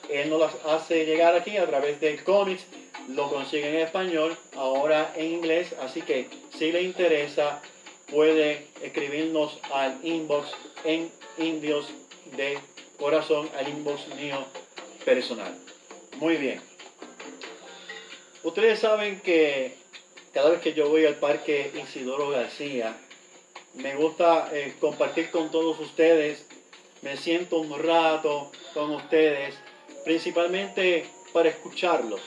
Él 0.09 0.31
nos 0.31 0.41
las 0.41 0.55
hace 0.65 1.05
llegar 1.05 1.35
aquí 1.35 1.59
a 1.59 1.67
través 1.67 2.01
de 2.01 2.17
cómics. 2.25 2.65
Lo 3.09 3.29
consigue 3.29 3.69
en 3.69 3.77
español, 3.87 4.35
ahora 4.57 5.13
en 5.15 5.27
inglés. 5.27 5.75
Así 5.83 6.01
que 6.01 6.29
si 6.57 6.73
le 6.73 6.81
interesa, 6.81 7.61
puede 8.11 8.67
escribirnos 8.81 9.59
al 9.75 9.99
inbox 10.03 10.53
en 10.85 11.13
Indios 11.37 11.87
de 12.35 12.59
Corazón, 12.99 13.51
al 13.59 13.69
inbox 13.69 14.09
mío 14.17 14.47
personal. 15.05 15.55
Muy 16.17 16.37
bien. 16.37 16.63
Ustedes 18.43 18.79
saben 18.79 19.21
que 19.21 19.77
cada 20.33 20.49
vez 20.49 20.63
que 20.63 20.73
yo 20.73 20.89
voy 20.89 21.05
al 21.05 21.17
parque 21.17 21.73
Isidoro 21.75 22.31
García, 22.31 22.97
me 23.75 23.97
gusta 23.97 24.49
eh, 24.51 24.75
compartir 24.81 25.31
con 25.31 25.51
todos 25.51 25.79
ustedes, 25.79 26.47
me 27.03 27.17
siento 27.17 27.59
un 27.59 27.77
rato 27.79 28.51
con 28.73 28.93
ustedes, 28.93 29.55
principalmente 30.05 31.05
para 31.33 31.49
escucharlos, 31.49 32.21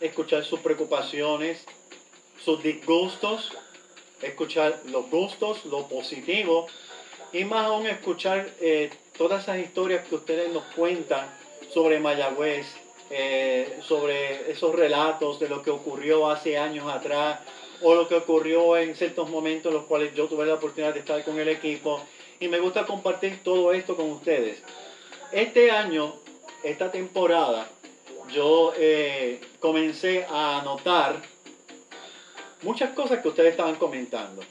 escuchar 0.00 0.44
sus 0.44 0.60
preocupaciones, 0.60 1.64
sus 2.44 2.62
disgustos, 2.62 3.52
escuchar 4.22 4.80
los 4.86 5.08
gustos, 5.10 5.64
lo 5.64 5.88
positivo 5.88 6.66
y 7.32 7.44
más 7.44 7.66
aún 7.66 7.86
escuchar 7.86 8.48
eh, 8.60 8.90
todas 9.16 9.44
esas 9.44 9.58
historias 9.58 10.06
que 10.06 10.16
ustedes 10.16 10.52
nos 10.52 10.64
cuentan 10.74 11.26
sobre 11.72 11.98
Mayagüez, 11.98 12.66
eh, 13.10 13.80
sobre 13.82 14.50
esos 14.50 14.74
relatos 14.74 15.40
de 15.40 15.48
lo 15.48 15.62
que 15.62 15.70
ocurrió 15.70 16.30
hace 16.30 16.58
años 16.58 16.90
atrás 16.90 17.40
o 17.80 17.94
lo 17.94 18.06
que 18.08 18.16
ocurrió 18.16 18.76
en 18.76 18.94
ciertos 18.94 19.30
momentos 19.30 19.70
en 19.70 19.78
los 19.78 19.86
cuales 19.86 20.14
yo 20.14 20.26
tuve 20.26 20.44
la 20.44 20.54
oportunidad 20.54 20.92
de 20.92 21.00
estar 21.00 21.24
con 21.24 21.38
el 21.38 21.48
equipo 21.48 22.02
y 22.40 22.48
me 22.48 22.60
gusta 22.60 22.86
compartir 22.86 23.42
todo 23.42 23.72
esto 23.72 23.96
con 23.96 24.10
ustedes. 24.10 24.62
Este 25.32 25.70
año, 25.70 26.14
esta 26.62 26.90
temporada, 26.90 27.68
yo 28.32 28.72
eh, 28.76 29.40
comencé 29.60 30.26
a 30.28 30.62
notar 30.64 31.16
muchas 32.62 32.90
cosas 32.90 33.20
que 33.20 33.28
ustedes 33.28 33.52
estaban 33.52 33.76
comentando. 33.76 34.42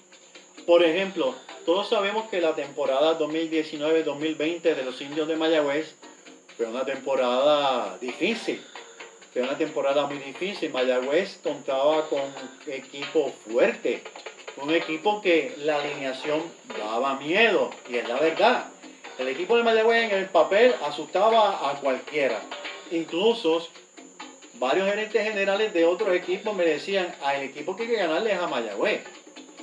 Por 0.65 0.83
ejemplo, 0.83 1.33
todos 1.65 1.89
sabemos 1.89 2.29
que 2.29 2.41
la 2.41 2.55
temporada 2.55 3.17
2019-2020 3.19 4.61
de 4.61 4.83
los 4.83 4.99
indios 5.01 5.27
de 5.27 5.35
Mayagüez 5.35 5.95
fue 6.55 6.65
una 6.65 6.85
temporada 6.85 7.97
difícil. 7.99 8.61
Fue 9.31 9.41
una 9.43 9.57
temporada 9.57 10.07
muy 10.07 10.17
difícil. 10.17 10.71
Mayagüez 10.71 11.39
contaba 11.43 12.07
con 12.09 12.19
un 12.21 12.71
equipo 12.73 13.31
fuerte. 13.45 14.01
Un 14.61 14.73
equipo 14.73 15.21
que 15.21 15.53
la 15.59 15.77
alineación 15.77 16.41
daba 16.77 17.19
miedo. 17.19 17.69
Y 17.89 17.97
es 17.97 18.07
la 18.07 18.19
verdad. 18.19 18.65
El 19.19 19.27
equipo 19.27 19.55
de 19.55 19.63
Mayagüez 19.63 20.11
en 20.11 20.17
el 20.17 20.25
papel 20.25 20.73
asustaba 20.83 21.69
a 21.69 21.75
cualquiera. 21.79 22.41
Incluso 22.91 23.67
varios 24.55 24.89
gerentes 24.89 25.23
generales 25.23 25.73
de 25.73 25.85
otros 25.85 26.15
equipos 26.15 26.55
me 26.55 26.65
decían, 26.65 27.13
al 27.23 27.43
equipo 27.43 27.75
que 27.75 27.83
hay 27.83 27.89
que 27.89 27.95
ganarle 27.97 28.31
es 28.31 28.39
a 28.39 28.47
Mayagüez. 28.47 29.03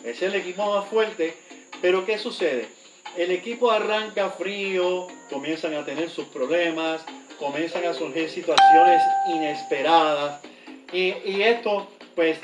Es 0.05 0.23
el 0.23 0.35
equipo 0.35 0.65
más 0.73 0.87
fuerte. 0.87 1.35
Pero 1.83 2.07
¿qué 2.07 2.17
sucede? 2.19 2.69
El 3.17 3.31
equipo 3.31 3.71
arranca 3.71 4.31
frío, 4.31 5.09
comienzan 5.31 5.75
a 5.75 5.85
tener 5.85 6.11
sus 6.11 6.27
problemas, 6.27 7.05
comienzan 7.39 7.85
a 7.85 7.95
surgir 7.95 8.31
situaciones 8.31 9.03
inesperadas 9.29 10.41
y, 10.93 11.15
y 11.25 11.43
esto 11.43 11.89
pues 12.15 12.39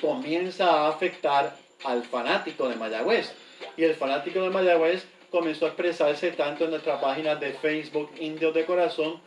comienza 0.00 0.70
a 0.70 0.88
afectar 0.88 1.56
al 1.84 2.04
fanático 2.04 2.68
de 2.68 2.76
Mayagüez. 2.76 3.32
Y 3.76 3.84
el 3.84 3.94
fanático 3.94 4.40
de 4.40 4.50
Mayagüez 4.50 5.06
comenzó 5.30 5.66
a 5.66 5.68
expresarse 5.68 6.30
tanto 6.32 6.64
en 6.64 6.70
nuestra 6.70 7.00
página 7.00 7.34
de 7.36 7.52
Facebook 7.52 8.10
Indios 8.18 8.54
de 8.54 8.64
Corazón 8.64 9.20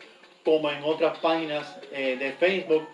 como 0.44 0.70
en 0.70 0.82
otras 0.82 1.18
páginas 1.18 1.78
eh, 1.92 2.16
de 2.16 2.32
Facebook. 2.32 2.86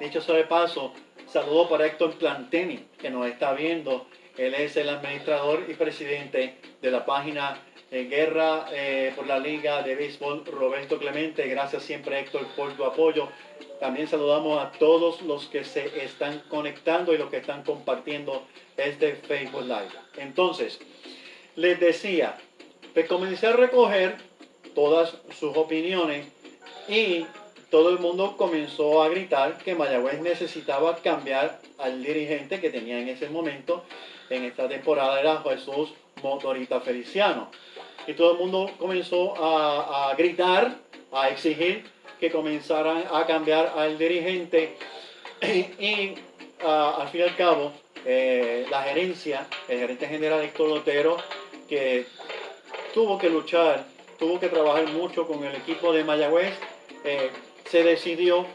Dicho 0.00 0.20
sea 0.20 0.36
de 0.36 0.44
paso, 0.44 0.92
saludo 1.26 1.68
para 1.68 1.86
Héctor 1.86 2.14
Planteni, 2.14 2.84
que 2.98 3.10
nos 3.10 3.26
está 3.26 3.52
viendo. 3.52 4.06
Él 4.36 4.54
es 4.54 4.76
el 4.76 4.88
administrador 4.88 5.64
y 5.68 5.74
presidente 5.74 6.56
de 6.82 6.90
la 6.90 7.06
página 7.06 7.58
eh, 7.90 8.04
Guerra 8.04 8.66
eh, 8.72 9.12
por 9.16 9.26
la 9.26 9.38
Liga 9.38 9.82
de 9.82 9.94
Béisbol 9.94 10.44
Roberto 10.46 10.98
Clemente. 10.98 11.48
Gracias 11.48 11.84
siempre 11.84 12.20
Héctor 12.20 12.46
por 12.56 12.76
tu 12.76 12.84
apoyo. 12.84 13.28
También 13.80 14.08
saludamos 14.08 14.62
a 14.62 14.72
todos 14.72 15.22
los 15.22 15.46
que 15.46 15.64
se 15.64 16.04
están 16.04 16.42
conectando 16.48 17.12
y 17.12 17.18
los 17.18 17.30
que 17.30 17.38
están 17.38 17.62
compartiendo 17.62 18.42
este 18.76 19.16
Facebook 19.16 19.62
Live. 19.62 19.90
Entonces, 20.16 20.78
les 21.56 21.78
decía, 21.78 22.36
pues 22.94 23.06
comencé 23.06 23.46
a 23.48 23.52
recoger 23.52 24.16
todas 24.74 25.16
sus 25.38 25.56
opiniones 25.56 26.26
y 26.88 27.26
todo 27.70 27.90
el 27.90 27.98
mundo 27.98 28.36
comenzó 28.36 29.02
a 29.02 29.08
gritar 29.08 29.58
que 29.58 29.74
Mayagüez 29.74 30.20
necesitaba 30.20 30.96
cambiar 30.96 31.60
al 31.78 32.02
dirigente 32.02 32.60
que 32.60 32.70
tenía 32.70 32.98
en 32.98 33.08
ese 33.08 33.28
momento, 33.28 33.84
en 34.30 34.44
esta 34.44 34.68
temporada 34.68 35.20
era 35.20 35.42
Jesús 35.42 35.92
Motorita 36.22 36.80
Feliciano. 36.80 37.50
Y 38.06 38.14
todo 38.14 38.32
el 38.32 38.38
mundo 38.38 38.70
comenzó 38.78 39.36
a, 39.36 40.10
a 40.10 40.14
gritar, 40.14 40.76
a 41.12 41.28
exigir 41.28 41.84
que 42.20 42.30
comenzaran 42.30 43.04
a 43.12 43.26
cambiar 43.26 43.72
al 43.76 43.98
dirigente. 43.98 44.76
Y 45.42 46.14
uh, 46.64 47.00
al 47.00 47.08
fin 47.08 47.20
y 47.20 47.24
al 47.24 47.36
cabo 47.36 47.72
eh, 48.04 48.66
la 48.70 48.82
gerencia, 48.84 49.46
el 49.68 49.80
gerente 49.80 50.06
general 50.06 50.40
Héctor 50.42 50.68
Lotero, 50.68 51.16
que 51.68 52.06
tuvo 52.94 53.18
que 53.18 53.28
luchar, 53.28 53.84
tuvo 54.18 54.38
que 54.38 54.48
trabajar 54.48 54.86
mucho 54.92 55.26
con 55.26 55.44
el 55.44 55.54
equipo 55.56 55.92
de 55.92 56.04
Mayagüez, 56.04 56.54
eh, 57.04 57.30
se 57.68 57.82
decidió 57.82 58.46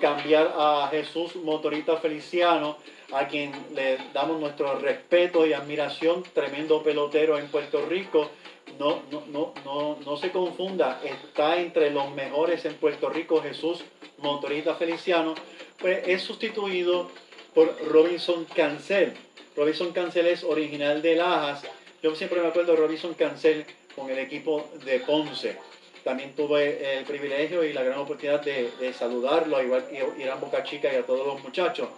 cambiar 0.00 0.54
a 0.56 0.88
Jesús 0.90 1.34
Motorita 1.36 1.96
Feliciano, 1.96 2.78
a 3.12 3.26
quien 3.26 3.52
le 3.74 3.98
damos 4.12 4.40
nuestro 4.40 4.78
respeto 4.78 5.46
y 5.46 5.52
admiración, 5.52 6.22
tremendo 6.32 6.82
pelotero 6.82 7.38
en 7.38 7.48
Puerto 7.48 7.84
Rico. 7.86 8.30
No, 8.78 9.02
no, 9.10 9.24
no, 9.26 9.54
no, 9.64 9.98
no 10.04 10.16
se 10.16 10.30
confunda, 10.30 11.00
está 11.04 11.60
entre 11.60 11.90
los 11.90 12.10
mejores 12.12 12.64
en 12.64 12.74
Puerto 12.74 13.08
Rico 13.08 13.42
Jesús 13.42 13.84
Motorita 14.18 14.74
Feliciano, 14.74 15.34
pues 15.78 16.06
es 16.06 16.22
sustituido 16.22 17.10
por 17.54 17.76
Robinson 17.88 18.44
Cancel. 18.54 19.14
Robinson 19.56 19.92
Cancel 19.92 20.26
es 20.26 20.44
original 20.44 21.02
de 21.02 21.16
Lajas. 21.16 21.64
Yo 22.02 22.14
siempre 22.14 22.40
me 22.40 22.48
acuerdo 22.48 22.72
de 22.72 22.78
Robinson 22.78 23.14
Cancel 23.14 23.66
con 23.96 24.10
el 24.10 24.18
equipo 24.18 24.70
de 24.84 25.00
Ponce. 25.00 25.56
También 26.04 26.34
tuve 26.34 26.98
el 26.98 27.04
privilegio 27.04 27.62
y 27.64 27.72
la 27.72 27.82
gran 27.82 27.98
oportunidad 27.98 28.40
de, 28.42 28.92
saludarlo, 28.94 29.58
a 29.58 29.62
igual 29.62 29.86
que 29.88 30.02
Irán 30.18 30.40
Boca 30.40 30.62
Chica 30.62 30.90
y 30.92 30.96
a 30.96 31.04
todos 31.04 31.26
los 31.26 31.42
muchachos. 31.42 31.88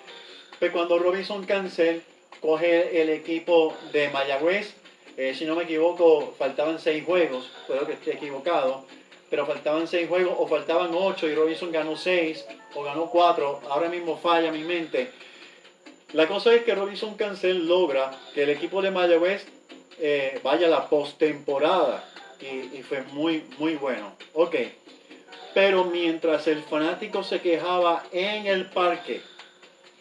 Pues 0.63 0.71
cuando 0.71 0.97
Robinson 0.97 1.45
Cancel 1.45 2.05
coge 2.41 3.03
el 3.03 3.11
equipo 3.11 3.77
de 3.91 4.11
Mayagüez, 4.11 4.73
eh, 5.17 5.35
si 5.37 5.45
no 5.45 5.57
me 5.57 5.65
equivoco, 5.65 6.37
faltaban 6.39 6.79
seis 6.79 7.05
juegos, 7.05 7.51
puedo 7.67 7.85
que 7.85 7.95
esté 7.95 8.13
equivocado, 8.13 8.85
pero 9.29 9.45
faltaban 9.45 9.89
seis 9.89 10.09
juegos 10.09 10.37
o 10.39 10.47
faltaban 10.47 10.93
ocho 10.95 11.27
y 11.27 11.35
Robinson 11.35 11.73
ganó 11.73 11.97
seis 11.97 12.45
o 12.77 12.85
ganó 12.85 13.11
cuatro, 13.11 13.61
ahora 13.69 13.89
mismo 13.89 14.17
falla 14.17 14.53
mi 14.53 14.63
mente. 14.63 15.11
La 16.13 16.29
cosa 16.29 16.55
es 16.55 16.63
que 16.63 16.77
Robinson 16.77 17.17
Cancel 17.17 17.67
logra 17.67 18.17
que 18.33 18.45
el 18.45 18.51
equipo 18.51 18.83
de 18.83 18.93
Mayagüez 18.93 19.45
eh, 19.99 20.39
vaya 20.45 20.69
a 20.69 20.71
la 20.71 20.89
postemporada 20.89 22.09
y, 22.41 22.79
y 22.79 22.85
fue 22.85 23.03
muy, 23.03 23.43
muy 23.59 23.75
bueno. 23.75 24.13
Ok, 24.35 24.55
pero 25.55 25.87
mientras 25.87 26.47
el 26.47 26.63
fanático 26.63 27.25
se 27.25 27.41
quejaba 27.41 28.05
en 28.13 28.47
el 28.47 28.67
parque, 28.67 29.23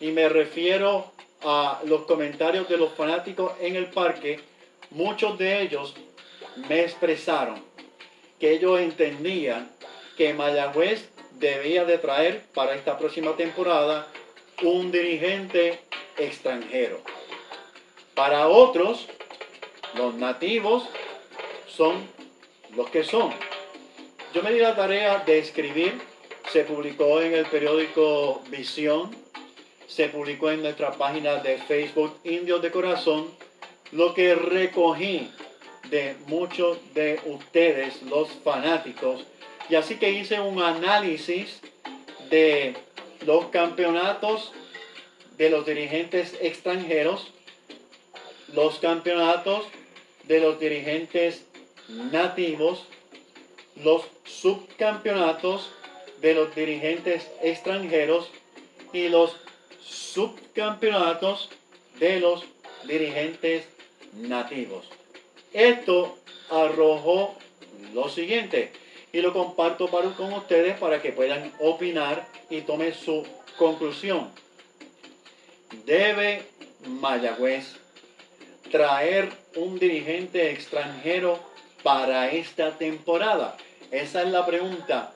y 0.01 0.11
me 0.11 0.27
refiero 0.27 1.11
a 1.43 1.79
los 1.85 2.01
comentarios 2.01 2.67
de 2.67 2.77
los 2.77 2.91
fanáticos 2.93 3.53
en 3.61 3.75
el 3.75 3.85
parque, 3.85 4.39
muchos 4.89 5.37
de 5.37 5.61
ellos 5.61 5.93
me 6.67 6.81
expresaron 6.81 7.63
que 8.39 8.51
ellos 8.51 8.79
entendían 8.79 9.71
que 10.17 10.33
Mayagüez 10.33 11.09
debía 11.33 11.85
de 11.85 11.99
traer 11.99 12.43
para 12.53 12.75
esta 12.75 12.97
próxima 12.97 13.35
temporada 13.35 14.07
un 14.63 14.91
dirigente 14.91 15.79
extranjero. 16.17 16.99
Para 18.15 18.47
otros, 18.47 19.07
los 19.95 20.15
nativos 20.15 20.83
son 21.67 22.07
los 22.75 22.89
que 22.89 23.03
son. 23.03 23.31
Yo 24.33 24.41
me 24.41 24.51
di 24.51 24.59
la 24.59 24.75
tarea 24.75 25.19
de 25.19 25.39
escribir, 25.39 25.99
se 26.51 26.63
publicó 26.63 27.21
en 27.21 27.33
el 27.33 27.45
periódico 27.45 28.41
Visión, 28.49 29.15
se 29.93 30.07
publicó 30.07 30.49
en 30.51 30.61
nuestra 30.61 30.93
página 30.93 31.35
de 31.35 31.57
Facebook 31.57 32.15
Indios 32.23 32.61
de 32.61 32.71
Corazón, 32.71 33.29
lo 33.91 34.13
que 34.13 34.35
recogí 34.35 35.29
de 35.89 36.15
muchos 36.27 36.77
de 36.93 37.19
ustedes, 37.25 38.01
los 38.03 38.29
fanáticos, 38.43 39.25
y 39.69 39.75
así 39.75 39.95
que 39.95 40.11
hice 40.11 40.39
un 40.39 40.61
análisis 40.61 41.59
de 42.29 42.73
los 43.25 43.47
campeonatos 43.47 44.53
de 45.37 45.49
los 45.49 45.65
dirigentes 45.65 46.37
extranjeros, 46.39 47.31
los 48.53 48.79
campeonatos 48.79 49.65
de 50.23 50.39
los 50.39 50.57
dirigentes 50.59 51.43
nativos, 51.89 52.85
los 53.83 54.03
subcampeonatos 54.23 55.69
de 56.21 56.33
los 56.33 56.55
dirigentes 56.55 57.29
extranjeros 57.41 58.29
y 58.93 59.09
los 59.09 59.35
subcampeonatos 59.83 61.49
de 61.99 62.19
los 62.19 62.45
dirigentes 62.85 63.65
nativos. 64.13 64.87
Esto 65.53 66.17
arrojó 66.49 67.35
lo 67.93 68.09
siguiente 68.09 68.71
y 69.13 69.21
lo 69.21 69.33
comparto 69.33 69.87
para, 69.87 70.09
con 70.11 70.33
ustedes 70.33 70.77
para 70.79 71.01
que 71.01 71.11
puedan 71.11 71.51
opinar 71.59 72.27
y 72.49 72.61
tomen 72.61 72.93
su 72.93 73.25
conclusión. 73.57 74.29
¿Debe 75.85 76.43
Mayagüez 76.85 77.75
traer 78.71 79.29
un 79.55 79.79
dirigente 79.79 80.51
extranjero 80.51 81.39
para 81.83 82.31
esta 82.31 82.77
temporada? 82.77 83.57
Esa 83.91 84.23
es 84.23 84.29
la 84.29 84.45
pregunta, 84.45 85.13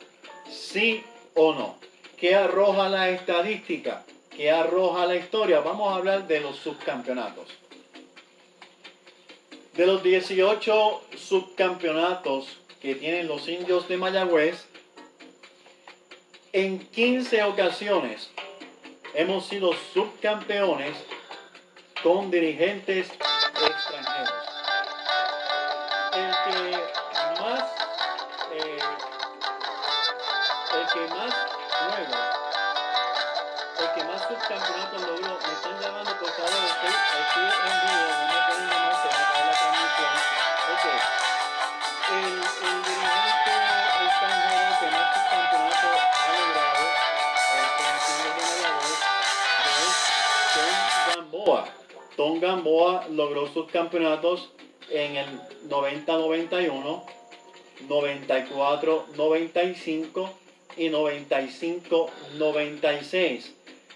sí 0.50 1.04
o 1.34 1.54
no. 1.54 1.78
¿Qué 2.18 2.36
arroja 2.36 2.90
la 2.90 3.10
estadística? 3.10 4.04
¿Qué 4.36 4.52
arroja 4.52 5.06
la 5.06 5.16
historia? 5.16 5.62
Vamos 5.62 5.90
a 5.90 5.96
hablar 5.96 6.28
de 6.28 6.42
los 6.42 6.58
subcampeonatos. 6.58 7.48
De 9.74 9.86
los 9.86 10.04
18 10.04 11.04
subcampeonatos 11.16 12.58
que 12.82 12.96
tienen 12.96 13.30
los 13.30 13.48
indios 13.48 13.88
de 13.88 13.96
Mayagüez, 13.96 14.66
en 16.52 16.80
15 16.80 17.44
ocasiones 17.44 18.30
hemos 19.14 19.46
sido 19.46 19.72
subcampeones 19.94 20.96
con 22.04 22.30
dirigentes 22.30 23.10
Logró 53.10 53.48
sus 53.48 53.72
campeonatos 53.72 54.52
en 54.90 55.18
el 55.18 55.28
90-91, 55.70 57.04
94-95 57.88 60.30
y 60.78 60.90
95-96. 60.90 63.52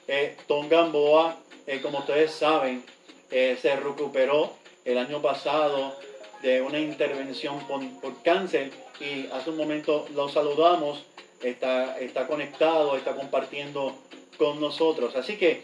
Eh, 0.08 0.38
Tom 0.48 0.70
Gamboa, 0.70 1.38
eh, 1.68 1.82
como 1.82 2.00
ustedes 2.00 2.32
saben, 2.32 2.84
eh, 3.32 3.58
se 3.62 3.76
recuperó 3.76 4.54
el 4.86 4.98
año 4.98 5.22
pasado 5.22 5.94
de 6.42 6.62
una 6.62 6.80
intervención 6.80 7.60
por, 7.68 7.86
por 8.00 8.24
cáncer 8.24 8.72
y 9.00 9.28
hace 9.28 9.52
un 9.52 9.58
momento 9.58 10.08
lo 10.16 10.30
saludamos, 10.30 11.04
está, 11.44 12.00
está 12.00 12.26
conectado, 12.28 12.98
está 12.98 13.16
compartiendo 13.16 13.96
con 14.38 14.60
nosotros. 14.60 15.16
Así 15.16 15.38
que 15.38 15.62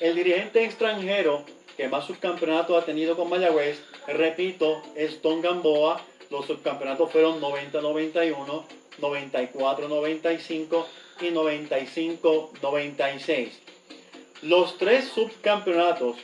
el 0.00 0.14
dirigente 0.14 0.64
extranjero 0.64 1.44
que 1.76 1.88
más 1.88 2.06
subcampeonatos 2.06 2.82
ha 2.82 2.86
tenido 2.86 3.16
con 3.16 3.28
Mayagüez, 3.28 3.82
repito, 4.06 4.80
es 4.94 5.20
Tom 5.20 5.40
Gamboa. 5.40 6.00
Los 6.30 6.46
subcampeonatos 6.46 7.10
fueron 7.12 7.40
90-91, 7.40 8.64
94-95 9.00 10.84
y 11.20 11.26
95-96. 11.26 13.50
Los 14.42 14.78
tres 14.78 15.10
subcampeonatos 15.14 16.16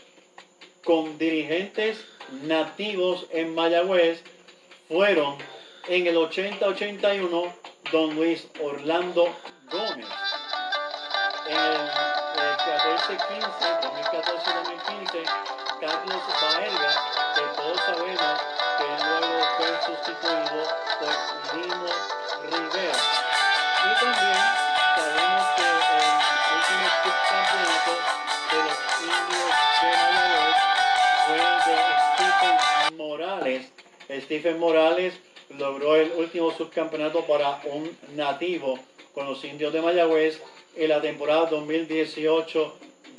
con 0.85 1.19
dirigentes 1.19 2.05
nativos 2.45 3.27
en 3.31 3.55
Mayagüez 3.55 4.23
fueron 4.89 5.37
en 5.89 6.07
el 6.07 6.17
80-81 6.17 7.53
Don 7.93 8.15
Luis 8.15 8.47
Orlando 8.63 9.35
Gómez. 9.71 10.07
14-15, 13.11 13.43
2014-2015, 15.11 15.27
Carlos 15.81 16.23
Baelga, 16.43 16.93
que 17.35 17.43
todos 17.57 17.79
sabemos 17.81 18.39
que 18.79 18.87
luego 19.05 19.35
fue 19.57 19.71
sustituido 19.85 20.61
por 21.01 21.13
Lino 21.57 21.91
Rivera. 22.45 23.01
Y 23.83 23.91
también 23.99 24.41
sabemos 24.95 25.45
que 25.57 25.67
el 25.67 26.07
último 26.55 26.87
subcampeonato 27.03 27.93
de 28.51 28.59
los 28.63 28.79
indios 29.03 29.55
de 29.83 29.91
Mayagüez 30.15 30.59
fue 31.27 31.39
de 31.67 31.77
Stephen 32.15 32.97
Morales. 32.97 33.63
Stephen 34.23 34.57
Morales 34.61 35.15
logró 35.59 35.97
el 35.97 36.13
último 36.13 36.53
subcampeonato 36.53 37.25
para 37.27 37.61
un 37.65 37.99
nativo 38.15 38.79
con 39.13 39.27
los 39.27 39.45
indios 39.45 39.73
de 39.73 39.83
Mayagüez 39.83 40.41
en 40.77 40.89
la 40.89 41.01
temporada 41.01 41.49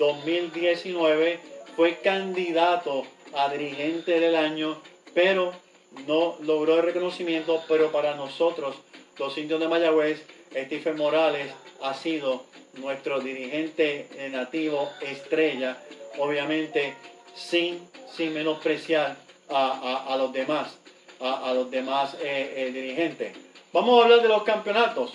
2018-2019. 0.02 1.38
Fue 1.76 1.98
candidato 2.00 3.04
a 3.34 3.50
dirigente 3.50 4.20
del 4.20 4.36
año, 4.36 4.78
pero 5.14 5.54
no 6.08 6.36
logró 6.42 6.78
el 6.80 6.84
reconocimiento. 6.84 7.64
Pero 7.68 7.92
para 7.92 8.16
nosotros, 8.16 8.76
los 9.18 9.38
indios 9.38 9.60
de 9.60 9.68
Mayagüez, 9.68 10.24
Stephen 10.52 10.98
Morales 10.98 11.52
ha 11.82 11.94
sido 11.94 12.44
nuestro 12.74 13.20
dirigente 13.20 14.08
nativo 14.32 14.90
estrella, 15.02 15.78
obviamente 16.18 16.94
sin, 17.36 17.80
sin 18.16 18.34
menospreciar 18.34 19.16
a, 19.50 20.06
a- 20.14 20.18
los 20.18 20.32
demás, 20.34 20.78
a, 21.20 21.50
a 21.50 21.54
los 21.54 21.70
demás 21.72 22.16
eh, 22.22 22.54
eh, 22.56 22.72
dirigentes. 22.72 23.36
Vamos 23.74 24.00
a 24.00 24.04
hablar 24.04 24.22
de 24.22 24.28
los 24.30 24.44
campeonatos. 24.44 25.14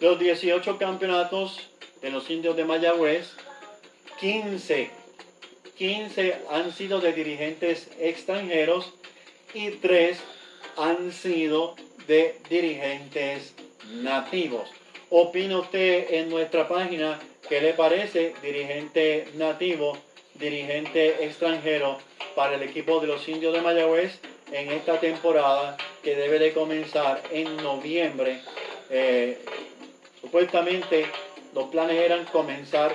Los 0.00 0.18
18 0.18 0.78
campeonatos 0.78 1.58
de 2.02 2.10
los 2.10 2.28
indios 2.30 2.56
de 2.56 2.64
Mayagüez, 2.64 3.34
15, 4.20 4.90
15 5.76 6.36
han 6.50 6.72
sido 6.72 7.00
de 7.00 7.12
dirigentes 7.12 7.88
extranjeros 8.00 8.92
y 9.54 9.70
3 9.70 10.18
han 10.76 11.12
sido 11.12 11.76
de 12.08 12.36
dirigentes 12.50 13.54
nativos. 13.92 14.68
Opina 15.10 15.60
usted 15.60 16.12
en 16.14 16.30
nuestra 16.30 16.66
página 16.66 17.20
qué 17.48 17.60
le 17.60 17.74
parece 17.74 18.34
dirigente 18.42 19.28
nativo, 19.34 19.96
dirigente 20.34 21.24
extranjero 21.24 21.98
para 22.34 22.56
el 22.56 22.62
equipo 22.62 23.00
de 23.00 23.06
los 23.06 23.28
indios 23.28 23.54
de 23.54 23.60
Mayagüez 23.60 24.18
en 24.50 24.70
esta 24.72 24.98
temporada 24.98 25.76
que 26.02 26.16
debe 26.16 26.40
de 26.40 26.52
comenzar 26.52 27.22
en 27.30 27.56
noviembre. 27.58 28.40
Eh, 28.90 29.38
supuestamente 30.20 31.06
los 31.54 31.68
planes 31.70 31.96
eran 31.96 32.24
comenzar 32.26 32.94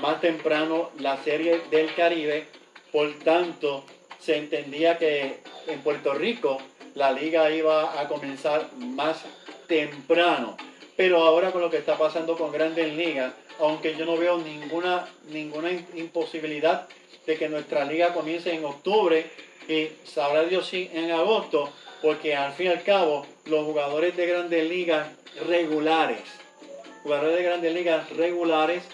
más 0.00 0.20
temprano 0.20 0.90
la 0.98 1.16
serie 1.22 1.62
del 1.70 1.94
Caribe, 1.94 2.46
por 2.92 3.12
tanto 3.20 3.84
se 4.18 4.36
entendía 4.36 4.98
que 4.98 5.40
en 5.66 5.80
Puerto 5.80 6.14
Rico 6.14 6.58
la 6.94 7.12
liga 7.12 7.50
iba 7.50 8.00
a 8.00 8.08
comenzar 8.08 8.68
más 8.76 9.24
temprano. 9.66 10.56
Pero 10.96 11.18
ahora 11.24 11.50
con 11.50 11.60
lo 11.60 11.70
que 11.70 11.78
está 11.78 11.98
pasando 11.98 12.36
con 12.36 12.52
Grandes 12.52 12.94
Ligas, 12.94 13.32
aunque 13.58 13.96
yo 13.96 14.04
no 14.06 14.16
veo 14.16 14.38
ninguna, 14.38 15.08
ninguna 15.30 15.70
in- 15.72 15.86
imposibilidad 15.94 16.86
de 17.26 17.36
que 17.36 17.48
nuestra 17.48 17.84
liga 17.84 18.12
comience 18.14 18.52
en 18.54 18.64
octubre 18.64 19.26
y 19.68 19.88
sabrá 20.04 20.44
Dios 20.44 20.68
si 20.68 20.90
en 20.92 21.10
agosto, 21.10 21.70
porque 22.02 22.36
al 22.36 22.52
fin 22.52 22.66
y 22.66 22.70
al 22.70 22.82
cabo 22.82 23.26
los 23.46 23.64
jugadores 23.64 24.16
de 24.16 24.26
Grandes 24.26 24.68
Ligas 24.68 25.08
regulares, 25.48 26.20
jugadores 27.02 27.36
de 27.36 27.42
Grandes 27.42 27.74
Ligas 27.74 28.10
regulares 28.10 28.84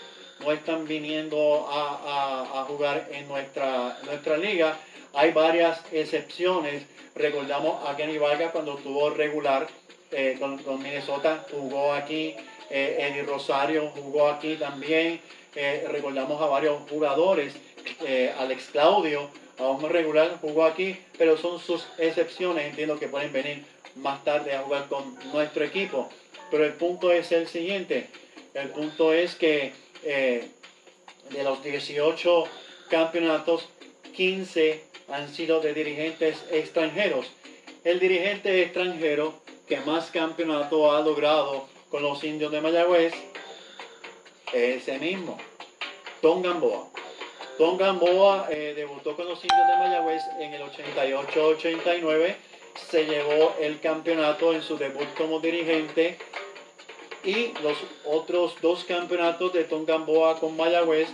no 0.41 0.53
están 0.53 0.87
viniendo 0.87 1.67
a, 1.71 2.61
a- 2.61 2.65
jugar 2.65 3.09
en 3.13 3.29
nuestra, 3.29 3.99
nuestra 4.05 4.37
liga. 4.37 4.77
Hay 5.15 5.33
varias 5.33 5.81
excepciones. 5.93 6.85
Recordamos 7.15 7.89
a 7.89 7.97
Kenny 7.97 8.19
Vargas 8.19 8.53
cuando 8.53 8.77
estuvo 8.79 9.11
regular 9.11 9.67
eh, 10.13 10.37
con, 10.39 10.59
con 10.59 10.83
Minnesota, 10.83 11.45
jugó 11.51 11.93
aquí. 11.93 12.35
Eh, 12.71 13.09
Eddie 13.11 13.23
Rosario 13.25 13.91
jugó 13.95 14.29
aquí 14.29 14.57
también. 14.57 15.21
Eh, 15.55 15.85
recordamos 15.91 16.41
a 16.41 16.47
varios 16.47 16.81
jugadores. 16.89 17.55
Alex 18.39 18.69
Claudio, 18.73 19.31
aún 19.59 19.89
regular, 19.89 20.39
jugó 20.41 20.65
aquí, 20.65 20.97
pero 21.19 21.37
son 21.37 21.59
sus 21.59 21.87
excepciones. 21.99 22.67
Entiendo 22.67 22.99
que 22.99 23.09
pueden 23.09 23.33
venir 23.33 23.65
más 23.97 24.23
tarde 24.23 24.55
a 24.55 24.63
jugar 24.63 24.87
con 24.89 25.17
nuestro 25.33 25.65
equipo. 25.65 26.09
Pero 26.51 26.65
el 26.65 26.75
punto 26.75 27.11
es 27.11 27.33
el 27.33 27.49
siguiente. 27.49 28.09
El 28.55 28.69
punto 28.71 29.13
es 29.13 29.35
que 29.35 29.73
eh, 30.05 30.49
de 31.31 31.45
los 31.45 31.63
18 31.63 32.45
campeonatos, 32.89 33.69
15 34.15 34.83
han 35.09 35.33
sido 35.33 35.61
de 35.61 35.75
dirigentes 35.75 36.45
extranjeros. 36.51 37.27
El 37.85 38.01
dirigente 38.01 38.63
extranjero 38.63 39.35
que 39.67 39.81
más 39.81 40.11
campeonato 40.11 40.93
ha 40.93 41.01
logrado 41.01 41.69
con 41.91 42.03
los 42.03 42.23
indios 42.25 42.53
de 42.53 42.61
Mayagüez 42.61 43.15
es 44.53 44.83
ese 44.83 44.99
mismo, 44.99 45.39
Tom 46.21 46.43
Gamboa. 46.43 46.89
Tom 47.57 47.77
Gamboa 47.77 48.49
eh, 48.51 48.73
debutó 48.75 49.15
con 49.15 49.29
los 49.29 49.43
indios 49.45 49.67
de 49.69 49.77
Mayagüez 49.77 50.23
en 50.41 50.55
el 50.55 50.63
88-89, 50.63 52.35
se 52.91 53.05
llevó 53.05 53.55
el 53.61 53.81
campeonato 53.81 54.53
en 54.53 54.63
su 54.63 54.77
debut 54.77 55.07
como 55.17 55.41
dirigente 55.41 56.19
y 57.25 57.53
los 57.63 57.79
otros 58.05 58.55
dos 58.61 58.85
campeonatos 58.85 59.53
de 59.53 59.63
Tom 59.65 59.85
Gamboa 59.85 60.39
con 60.41 60.57
Mayagüez 60.57 61.09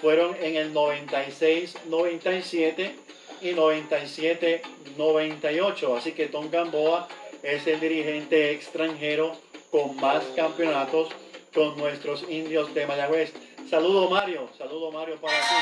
fueron 0.00 0.36
en 0.40 0.56
el 0.56 0.72
96-97 0.74 2.92
y 3.40 3.52
97-98. 3.52 5.98
Así 5.98 6.12
que 6.12 6.26
Tom 6.26 6.50
Gamboa 6.50 7.08
es 7.42 7.66
el 7.66 7.80
dirigente 7.80 8.52
extranjero 8.52 9.36
con 9.70 9.96
más 9.96 10.22
campeonatos 10.36 11.08
con 11.54 11.76
nuestros 11.76 12.24
indios 12.28 12.72
de 12.74 12.86
Mayagüez. 12.86 13.32
Saludo 13.68 14.08
Mario, 14.08 14.48
saludo 14.56 14.90
Mario 14.90 15.20
para 15.20 15.38
ti. 15.38 15.54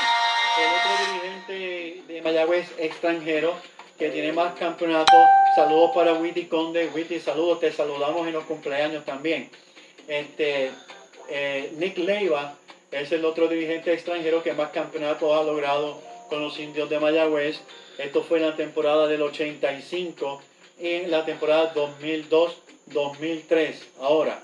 El 0.59 0.69
otro 0.69 0.91
dirigente 1.13 2.03
de 2.13 2.21
Mayagüez 2.21 2.71
extranjero 2.77 3.53
que 3.97 4.09
tiene 4.09 4.31
más 4.33 4.55
campeonatos. 4.55 5.23
Saludos 5.55 5.91
para 5.93 6.13
Witty 6.13 6.45
Conde. 6.45 6.89
Witty, 6.93 7.19
saludos, 7.19 7.59
te 7.59 7.71
saludamos 7.71 8.27
en 8.27 8.33
los 8.33 8.43
cumpleaños 8.45 9.05
también. 9.05 9.49
Este, 10.07 10.71
eh, 11.29 11.73
Nick 11.77 11.97
Leiva 11.97 12.55
es 12.91 13.11
el 13.11 13.25
otro 13.25 13.47
dirigente 13.47 13.93
extranjero 13.93 14.43
que 14.43 14.53
más 14.53 14.69
campeonatos 14.71 15.33
ha 15.33 15.43
logrado 15.43 15.99
con 16.29 16.41
los 16.41 16.59
indios 16.59 16.89
de 16.89 16.99
Mayagüez. 16.99 17.59
Esto 17.97 18.23
fue 18.23 18.39
en 18.39 18.47
la 18.47 18.55
temporada 18.55 19.07
del 19.07 19.21
85 19.21 20.41
y 20.79 20.89
en 20.89 21.11
la 21.11 21.25
temporada 21.25 21.73
2002-2003. 21.73 23.75
Ahora, 23.99 24.41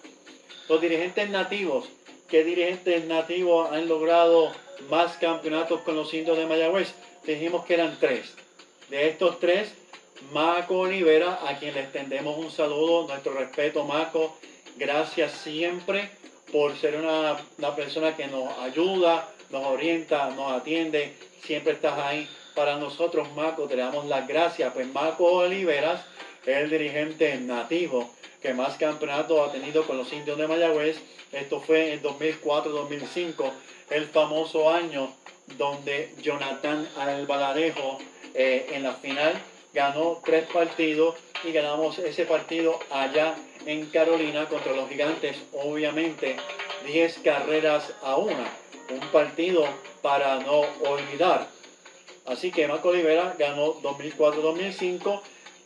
los 0.68 0.82
dirigentes 0.82 1.30
nativos. 1.30 1.90
¿Qué 2.30 2.44
dirigentes 2.44 3.06
nativos 3.06 3.72
han 3.72 3.88
logrado 3.88 4.52
más 4.88 5.18
campeonatos 5.18 5.82
con 5.82 5.96
los 5.96 6.14
indios 6.14 6.38
de 6.38 6.46
Mayagüez? 6.46 6.94
Dijimos 7.26 7.66
que 7.66 7.74
eran 7.74 7.98
tres. 8.00 8.36
De 8.90 9.10
estos 9.10 9.40
tres, 9.40 9.74
Maco 10.32 10.82
Olivera, 10.82 11.40
a 11.48 11.58
quien 11.58 11.74
le 11.74 11.82
extendemos 11.82 12.38
un 12.38 12.52
saludo, 12.52 13.08
nuestro 13.08 13.34
respeto, 13.34 13.84
Maco. 13.84 14.38
Gracias 14.80 15.34
siempre 15.34 16.10
por 16.54 16.76
ser 16.78 16.96
una, 16.96 17.36
una 17.58 17.76
persona 17.76 18.16
que 18.16 18.28
nos 18.28 18.58
ayuda, 18.60 19.28
nos 19.52 19.66
orienta, 19.66 20.30
nos 20.32 20.54
atiende 20.54 21.14
siempre 21.44 21.74
estás 21.74 21.98
ahí 21.98 22.30
para 22.56 22.78
nosotros, 22.78 23.28
Maco, 23.36 23.68
te 23.68 23.76
damos 23.76 24.06
las 24.06 24.28
gracias. 24.28 24.74
Pues 24.74 24.88
Maco 24.88 25.26
Oliveras 25.26 26.06
es 26.46 26.58
el 26.58 26.70
dirigente 26.70 27.38
nativo 27.40 28.10
que 28.42 28.54
más 28.54 28.78
campeonatos 28.78 29.50
ha 29.50 29.52
tenido 29.52 29.86
con 29.86 29.98
los 29.98 30.12
indios 30.14 30.38
de 30.38 30.48
Mayagüez. 30.48 30.98
Esto 31.32 31.60
fue 31.60 31.94
en 31.94 32.02
2004-2005, 32.02 33.52
el 33.90 34.06
famoso 34.08 34.70
año 34.70 35.12
donde 35.58 36.14
Jonathan 36.22 36.88
Albaladejo 36.98 37.98
eh, 38.34 38.68
en 38.72 38.84
la 38.84 38.94
final 38.94 39.34
ganó 39.74 40.22
tres 40.24 40.46
partidos 40.46 41.16
y 41.44 41.52
ganamos 41.52 42.00
ese 42.00 42.26
partido 42.26 42.80
allá 42.92 43.36
en 43.66 43.86
Carolina 43.88 44.46
contra 44.46 44.74
los 44.74 44.90
gigantes, 44.90 45.38
obviamente 45.54 46.36
10 46.86 47.20
carreras 47.20 47.94
a 48.02 48.16
una, 48.18 48.52
un 48.90 49.00
partido 49.12 49.66
para 50.02 50.40
no 50.40 50.62
olvidar. 50.88 51.48
Así 52.26 52.52
que 52.52 52.68
Marco 52.68 52.90
Olivera 52.90 53.36
ganó 53.38 53.74
2004-2005 53.82 55.22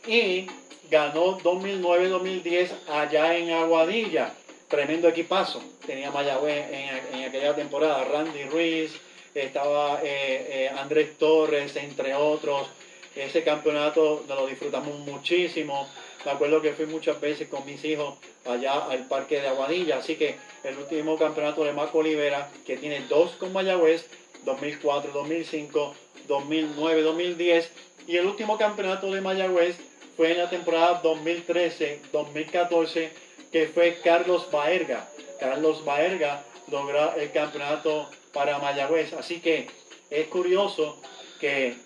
y 0.06 0.46
ganó 0.90 1.38
2009-2010 1.40 2.70
allá 2.88 3.36
en 3.36 3.50
Aguadilla. 3.50 4.32
Tremendo 4.68 5.08
equipazo. 5.08 5.62
Tenía 5.86 6.10
Mayagüez 6.10 6.66
en, 7.12 7.24
aquella 7.24 7.54
temporada. 7.54 8.04
Randy 8.04 8.44
Ruiz, 8.44 8.92
estaba 9.34 10.00
eh, 10.02 10.06
eh, 10.48 10.70
Andrés 10.76 11.18
Torres, 11.18 11.76
entre 11.76 12.14
otros. 12.14 12.68
Ese 13.16 13.42
campeonato 13.44 14.24
lo 14.28 14.46
disfrutamos 14.46 14.98
muchísimo. 15.00 15.88
Me 16.24 16.32
acuerdo 16.32 16.60
que 16.60 16.72
fui 16.72 16.86
muchas 16.86 17.20
veces 17.20 17.48
con 17.48 17.64
mis 17.64 17.84
hijos 17.84 18.18
allá 18.44 18.86
al 18.86 19.06
parque 19.06 19.40
de 19.40 19.46
Aguadilla. 19.48 19.98
Así 19.98 20.16
que 20.16 20.36
el 20.64 20.76
último 20.78 21.16
campeonato 21.16 21.62
de 21.64 21.72
Marco 21.72 21.98
Olivera, 21.98 22.50
que 22.66 22.76
tiene 22.76 23.06
dos 23.08 23.32
con 23.32 23.52
Mayagüez, 23.52 24.06
2004, 24.44 25.12
2005, 25.12 25.94
2009, 26.26 27.02
2010. 27.02 27.70
Y 28.08 28.16
el 28.16 28.26
último 28.26 28.58
campeonato 28.58 29.12
de 29.12 29.20
Mayagüez 29.20 29.76
fue 30.16 30.32
en 30.32 30.38
la 30.38 30.50
temporada 30.50 31.00
2013-2014, 31.02 33.10
que 33.52 33.68
fue 33.68 34.00
Carlos 34.02 34.50
Baerga. 34.50 35.08
Carlos 35.38 35.84
Baerga 35.84 36.42
logró 36.70 37.14
el 37.14 37.30
campeonato 37.30 38.10
para 38.32 38.58
Mayagüez. 38.58 39.12
Así 39.12 39.40
que 39.40 39.68
es 40.10 40.26
curioso 40.28 40.98
que 41.40 41.76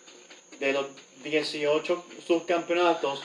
de 0.60 0.72
los 0.72 0.86
18 1.22 2.04
subcampeonatos, 2.26 3.22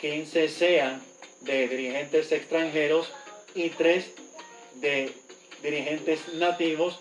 15 0.00 0.48
sean 0.48 1.02
de 1.40 1.68
dirigentes 1.68 2.32
extranjeros 2.32 3.10
y 3.54 3.70
3 3.70 4.10
de 4.74 5.12
dirigentes 5.62 6.34
nativos. 6.34 7.00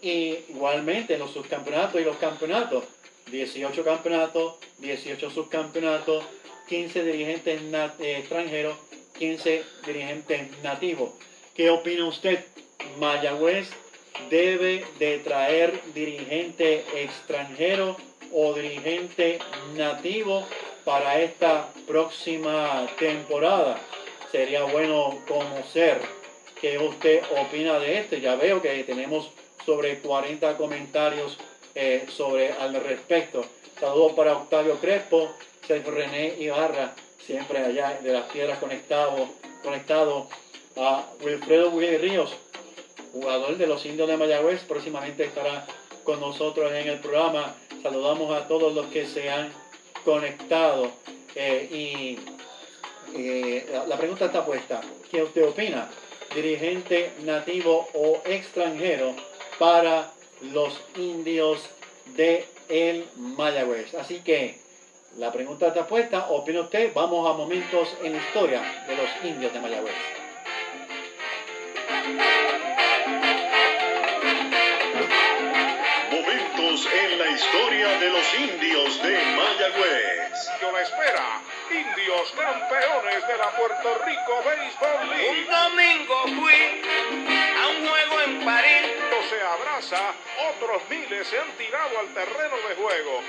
Igualmente 0.00 1.18
los 1.18 1.32
subcampeonatos 1.32 2.00
y 2.00 2.04
los 2.04 2.16
campeonatos, 2.16 2.84
18 3.30 3.84
campeonatos, 3.84 4.54
18 4.78 5.30
subcampeonatos, 5.30 6.24
15 6.68 7.04
dirigentes 7.04 7.60
eh, 7.98 8.18
extranjeros, 8.18 8.76
15 9.18 9.64
dirigentes 9.86 10.62
nativos. 10.62 11.10
¿Qué 11.54 11.70
opina 11.70 12.06
usted? 12.06 12.44
Mayagüez 12.98 13.70
debe 14.30 14.84
de 14.98 15.18
traer 15.18 15.80
dirigente 15.94 16.84
extranjero 17.02 17.96
o 18.32 18.52
dirigente 18.54 19.38
nativo 19.74 20.46
para 20.84 21.20
esta 21.20 21.68
próxima 21.86 22.86
temporada. 22.98 23.78
Sería 24.30 24.64
bueno 24.64 25.18
conocer 25.26 26.00
qué 26.60 26.78
usted 26.78 27.22
opina 27.40 27.78
de 27.78 27.98
esto. 27.98 28.16
Ya 28.16 28.36
veo 28.36 28.60
que 28.60 28.84
tenemos 28.84 29.30
sobre 29.64 29.98
40 29.98 30.56
comentarios 30.56 31.38
eh, 31.74 32.06
sobre 32.08 32.52
al 32.52 32.74
respecto. 32.82 33.44
Saludos 33.78 34.14
para 34.14 34.36
Octavio 34.36 34.76
Crespo, 34.80 35.30
Sergio 35.66 35.92
René 35.92 36.34
Ibarra, 36.38 36.94
siempre 37.24 37.58
allá 37.58 38.00
de 38.02 38.12
las 38.12 38.24
piedras 38.30 38.58
conectado, 38.58 39.28
conectado 39.62 40.28
a 40.76 41.04
Wilfredo 41.22 41.70
Willy 41.70 41.98
Ríos, 41.98 42.34
jugador 43.12 43.56
de 43.56 43.66
los 43.66 43.84
indios 43.86 44.08
de 44.08 44.16
Mayagüez, 44.16 44.62
próximamente 44.62 45.24
estará 45.24 45.66
con 46.04 46.20
nosotros 46.20 46.72
en 46.72 46.88
el 46.88 46.98
programa. 47.00 47.54
Saludamos 47.82 48.34
a 48.34 48.48
todos 48.48 48.74
los 48.74 48.86
que 48.86 49.06
se 49.06 49.30
han 49.30 49.52
conectado. 50.04 50.90
Eh, 51.34 51.68
y 51.70 52.18
eh, 53.16 53.66
la 53.86 53.96
pregunta 53.96 54.26
está 54.26 54.44
puesta. 54.44 54.80
¿Qué 55.10 55.22
usted 55.22 55.46
opina? 55.46 55.88
Dirigente 56.34 57.12
nativo 57.24 57.88
o 57.94 58.20
extranjero 58.24 59.14
para 59.58 60.12
los 60.52 60.80
indios 60.96 61.68
de 62.16 62.46
el 62.68 63.06
Mayagüez. 63.16 63.94
Así 63.94 64.20
que 64.20 64.58
la 65.16 65.32
pregunta 65.32 65.68
está 65.68 65.86
puesta. 65.86 66.28
¿Opina 66.30 66.62
usted? 66.62 66.92
Vamos 66.94 67.28
a 67.28 67.36
momentos 67.36 67.88
en 68.02 68.12
la 68.12 68.18
historia 68.18 68.84
de 68.86 68.96
los 68.96 69.08
indios 69.24 69.52
de 69.52 69.60
Mayagüez. 69.60 70.27
Historia 77.38 77.98
de 78.00 78.10
los 78.10 78.34
indios 78.34 79.00
de 79.00 79.12
Mayagüez. 79.36 80.50
Yo 80.60 80.72
la 80.72 80.82
espera. 80.82 81.40
Indios 81.70 82.32
campeones 82.32 83.28
de 83.28 83.36
la 83.36 83.50
Puerto 83.56 83.98
Rico 84.04 84.42
Baseball 84.44 85.08
League. 85.10 85.46
Un 85.46 85.46
domingo 85.46 86.22
fui 86.40 86.82
a 87.56 87.68
un 87.68 87.88
juego 87.88 88.20
en 88.22 88.44
París. 88.44 88.94
Se 89.28 89.40
abraza, 89.42 90.14
otros 90.50 90.82
miles 90.88 91.28
se 91.28 91.38
han 91.38 91.50
tirado 91.58 91.98
al 92.00 92.08
terreno 92.14 92.56
de 92.68 92.74
juego. 92.74 93.20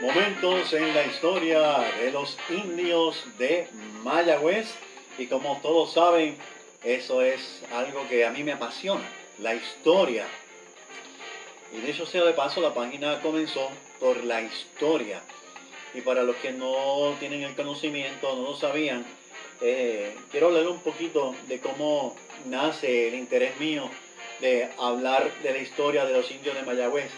Momentos 0.00 0.72
en 0.74 0.94
la 0.94 1.02
historia 1.06 1.78
de 1.98 2.12
los 2.12 2.38
indios 2.50 3.24
de 3.38 3.68
Mayagüez. 4.04 4.74
Y 5.18 5.26
como 5.28 5.58
todos 5.62 5.94
saben, 5.94 6.38
eso 6.86 7.20
es 7.20 7.62
algo 7.72 8.06
que 8.08 8.24
a 8.24 8.30
mí 8.30 8.44
me 8.44 8.52
apasiona, 8.52 9.02
la 9.40 9.56
historia. 9.56 10.24
Y 11.72 11.80
de 11.80 11.90
hecho 11.90 12.06
sea 12.06 12.22
de 12.22 12.32
paso, 12.32 12.60
la 12.60 12.74
página 12.74 13.20
comenzó 13.20 13.68
por 13.98 14.22
la 14.22 14.40
historia. 14.40 15.20
Y 15.94 16.02
para 16.02 16.22
los 16.22 16.36
que 16.36 16.52
no 16.52 17.12
tienen 17.18 17.42
el 17.42 17.56
conocimiento, 17.56 18.36
no 18.36 18.42
lo 18.42 18.56
sabían, 18.56 19.04
eh, 19.60 20.14
quiero 20.30 20.46
hablar 20.46 20.68
un 20.68 20.78
poquito 20.78 21.34
de 21.48 21.58
cómo 21.58 22.14
nace 22.44 23.08
el 23.08 23.14
interés 23.14 23.58
mío 23.58 23.90
de 24.40 24.68
hablar 24.78 25.28
de 25.42 25.52
la 25.52 25.58
historia 25.58 26.04
de 26.04 26.12
los 26.12 26.30
indios 26.30 26.54
de 26.54 26.62
Mayagüez. 26.62 27.10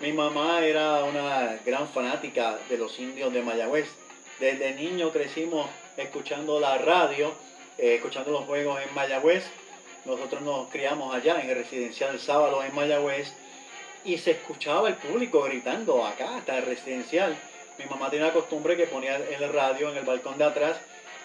Mi 0.00 0.12
mamá 0.12 0.64
era 0.64 1.02
una 1.02 1.58
gran 1.66 1.88
fanática 1.88 2.56
de 2.68 2.78
los 2.78 2.96
indios 3.00 3.32
de 3.32 3.42
Mayagüez. 3.42 3.88
Desde 4.38 4.74
niño 4.74 5.10
crecimos 5.10 5.68
escuchando 5.96 6.60
la 6.60 6.78
radio 6.78 7.34
eh, 7.78 7.94
escuchando 7.94 8.30
los 8.32 8.44
juegos 8.44 8.80
en 8.82 8.94
Mayagüez. 8.94 9.44
Nosotros 10.04 10.42
nos 10.42 10.68
criamos 10.68 11.14
allá 11.14 11.40
en 11.40 11.50
el 11.50 11.56
residencial 11.56 12.18
Sábado 12.18 12.62
en 12.62 12.74
Mayagüez 12.74 13.32
y 14.04 14.18
se 14.18 14.32
escuchaba 14.32 14.88
el 14.88 14.94
público 14.94 15.42
gritando 15.42 16.04
acá 16.04 16.36
hasta 16.36 16.58
el 16.58 16.66
residencial. 16.66 17.36
Mi 17.78 17.84
mamá 17.86 18.10
tenía 18.10 18.26
la 18.26 18.32
costumbre 18.32 18.76
que 18.76 18.86
ponía 18.86 19.16
el 19.16 19.52
radio 19.52 19.90
en 19.90 19.98
el 19.98 20.04
balcón 20.04 20.38
de 20.38 20.44
atrás 20.44 20.78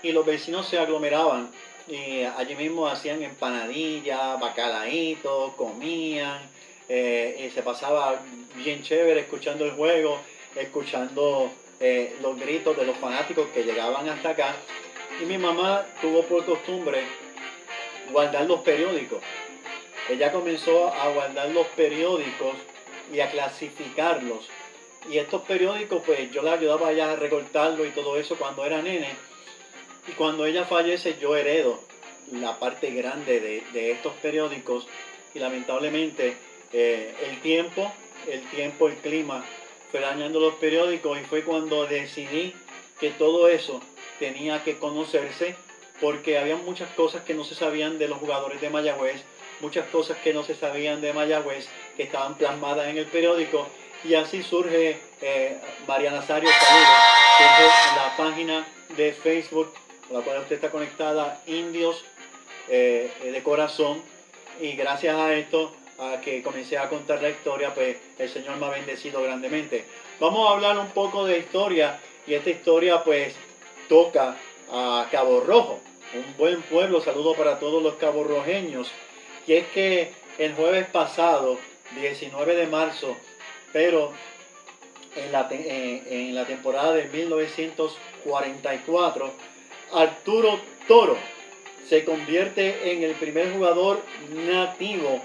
y 0.04 0.12
los 0.12 0.26
vecinos 0.26 0.68
se 0.68 0.78
aglomeraban 0.78 1.50
y 1.88 2.24
allí 2.24 2.56
mismo 2.56 2.88
hacían 2.88 3.24
empanadillas, 3.24 4.40
bacalaitos, 4.40 5.54
comían 5.56 6.40
eh, 6.88 7.48
y 7.48 7.52
se 7.52 7.64
pasaba 7.64 8.22
bien 8.56 8.84
chévere 8.84 9.22
escuchando 9.22 9.66
el 9.66 9.72
juego, 9.72 10.20
escuchando 10.56 11.52
eh, 11.80 12.16
los 12.22 12.40
gritos 12.40 12.78
de 12.78 12.86
los 12.86 12.98
fanáticos 12.98 13.48
que 13.50 13.64
llegaban 13.64 14.08
hasta 14.10 14.30
acá 14.30 14.56
y 15.24 15.26
mi 15.26 15.38
mamá 15.38 15.86
tuvo 16.02 16.24
por 16.24 16.44
costumbre 16.46 17.02
guardar 18.12 18.46
los 18.46 18.60
periódicos. 18.60 19.24
Ella 20.10 20.34
comenzó 20.34 20.94
a 20.94 21.08
guardar 21.14 21.50
los 21.50 21.66
periódicos 21.68 22.56
y 23.14 23.22
a 23.22 23.32
clasificarlos. 23.32 24.50
Y 25.10 25.18
estos 25.18 25.44
periódicos, 25.44 26.04
pues 26.06 26.30
yo 26.32 26.42
la 26.42 26.54
ayudaba 26.54 26.92
ya 26.92 27.14
a 27.14 27.16
recortarlos 27.16 27.88
y 27.88 27.92
todo 27.92 28.18
eso 28.18 28.36
cuando 28.36 28.66
era 28.66 28.82
nene. 28.82 29.16
Y 30.10 30.12
cuando 30.12 30.46
ella 30.46 30.66
fallece, 30.66 31.18
yo 31.22 31.38
heredo 31.38 31.80
la 32.34 32.60
parte 32.60 32.92
grande 32.92 33.64
de, 33.72 33.92
estos 33.92 34.14
periódicos. 34.16 34.88
Y 35.34 35.40
lamentablemente, 35.40 36.36
eh, 36.74 37.16
el 37.30 37.40
tiempo, 37.40 37.90
el 38.28 38.42
tiempo, 38.50 38.90
el 38.90 38.96
clima, 38.96 39.46
fue 39.90 40.02
dañando 40.02 40.42
los 40.42 40.56
periódicos. 40.56 41.18
Y 41.18 41.24
fue 41.24 41.44
cuando 41.44 41.86
decidí 41.86 42.54
que 43.00 43.12
todo 43.12 43.48
eso 43.48 43.82
tenía 44.20 44.64
que 44.64 44.78
conocerse 44.78 45.56
porque 46.02 46.38
había 46.38 46.56
muchas 46.56 46.90
cosas 46.92 47.24
que 47.24 47.34
no 47.34 47.44
se 47.44 47.56
sabían 47.56 47.98
de 47.98 48.08
los 48.08 48.18
jugadores 48.18 48.60
de 48.62 48.70
Mayagüez, 48.70 49.24
muchas 49.62 49.88
cosas 49.88 50.18
que 50.18 50.34
no 50.34 50.44
se 50.44 50.56
sabían 50.56 51.02
de 51.02 51.14
Mayagüez 51.14 51.68
que 51.96 52.04
estaban 52.04 52.36
plasmadas 52.36 52.88
en 52.88 52.98
el 52.98 53.06
periódico 53.06 53.68
y 54.04 54.16
así 54.16 54.44
surge 54.44 55.00
eh, 55.22 55.58
María 55.88 56.12
Nazario 56.12 56.50
Saludos, 56.50 56.88
que 57.38 57.66
es 57.66 57.96
la 57.96 58.18
página 58.18 58.68
de 58.98 59.14
Facebook 59.14 59.74
a 60.10 60.14
la 60.14 60.22
cual 60.22 60.40
usted 60.40 60.56
está 60.56 60.70
conectada, 60.70 61.42
Indios 61.48 62.04
eh, 62.68 63.12
de 63.24 63.44
Corazón, 63.44 64.02
y 64.60 64.74
gracias 64.74 65.16
a 65.16 65.34
esto, 65.34 65.74
a 66.00 66.20
que 66.22 66.44
comencé 66.44 66.78
a 66.78 66.90
contar 66.90 67.22
la 67.22 67.30
historia, 67.30 67.74
pues 67.74 67.98
el 68.20 68.30
Señor 68.30 68.58
me 68.58 68.66
ha 68.66 68.70
bendecido 68.70 69.22
grandemente. 69.24 69.86
Vamos 70.20 70.48
a 70.48 70.54
hablar 70.54 70.78
un 70.78 70.90
poco 70.90 71.26
de 71.26 71.40
historia 71.40 72.00
y 72.28 72.34
esta 72.34 72.50
historia 72.50 73.04
pues 73.04 73.36
toca 73.88 74.36
a 74.72 75.08
Cabo 75.12 75.42
Rojo, 75.42 75.80
un 76.14 76.38
buen 76.38 76.62
pueblo, 76.64 77.02
saludo 77.02 77.36
para 77.36 77.60
todos 77.60 77.82
los 77.82 77.96
caborrojeños. 77.96 78.92
Y 79.48 79.54
es 79.54 79.66
que 79.68 80.12
el 80.38 80.54
jueves 80.54 80.86
pasado, 80.88 81.58
19 81.96 82.56
de 82.56 82.68
marzo, 82.68 83.16
pero 83.72 84.12
en 85.16 85.32
la, 85.32 85.48
eh, 85.52 86.44
temporada 86.48 86.94
de 86.94 87.06
1944, 87.06 89.32
Arturo 89.94 90.60
Toro 90.88 91.18
se 91.88 92.04
convierte 92.06 92.92
en 92.92 93.04
el 93.04 93.14
primer 93.14 93.54
jugador 93.54 94.02
nativo 94.32 95.22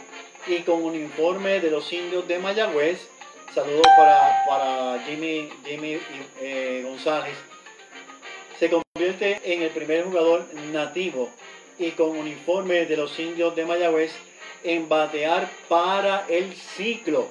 y 0.47 0.59
con 0.61 0.85
uniforme 0.85 1.61
de 1.61 1.71
los 1.71 1.91
indios 1.93 2.29
de 2.29 2.39
Mayagüez. 2.39 3.09
Saludos 3.55 3.87
para, 3.97 4.45
para 4.47 5.03
Jimmy, 5.05 5.49
Jimmy 5.65 5.99
eh, 6.41 6.83
González. 6.87 7.35
En 9.01 9.63
el 9.63 9.71
primer 9.71 10.03
jugador 10.03 10.45
nativo 10.73 11.31
y 11.79 11.93
con 11.93 12.19
uniforme 12.19 12.85
de 12.85 12.97
los 12.97 13.17
indios 13.21 13.55
de 13.55 13.65
Mayagüez 13.65 14.11
en 14.65 14.89
batear 14.89 15.49
para 15.69 16.27
el 16.29 16.57
ciclo 16.57 17.29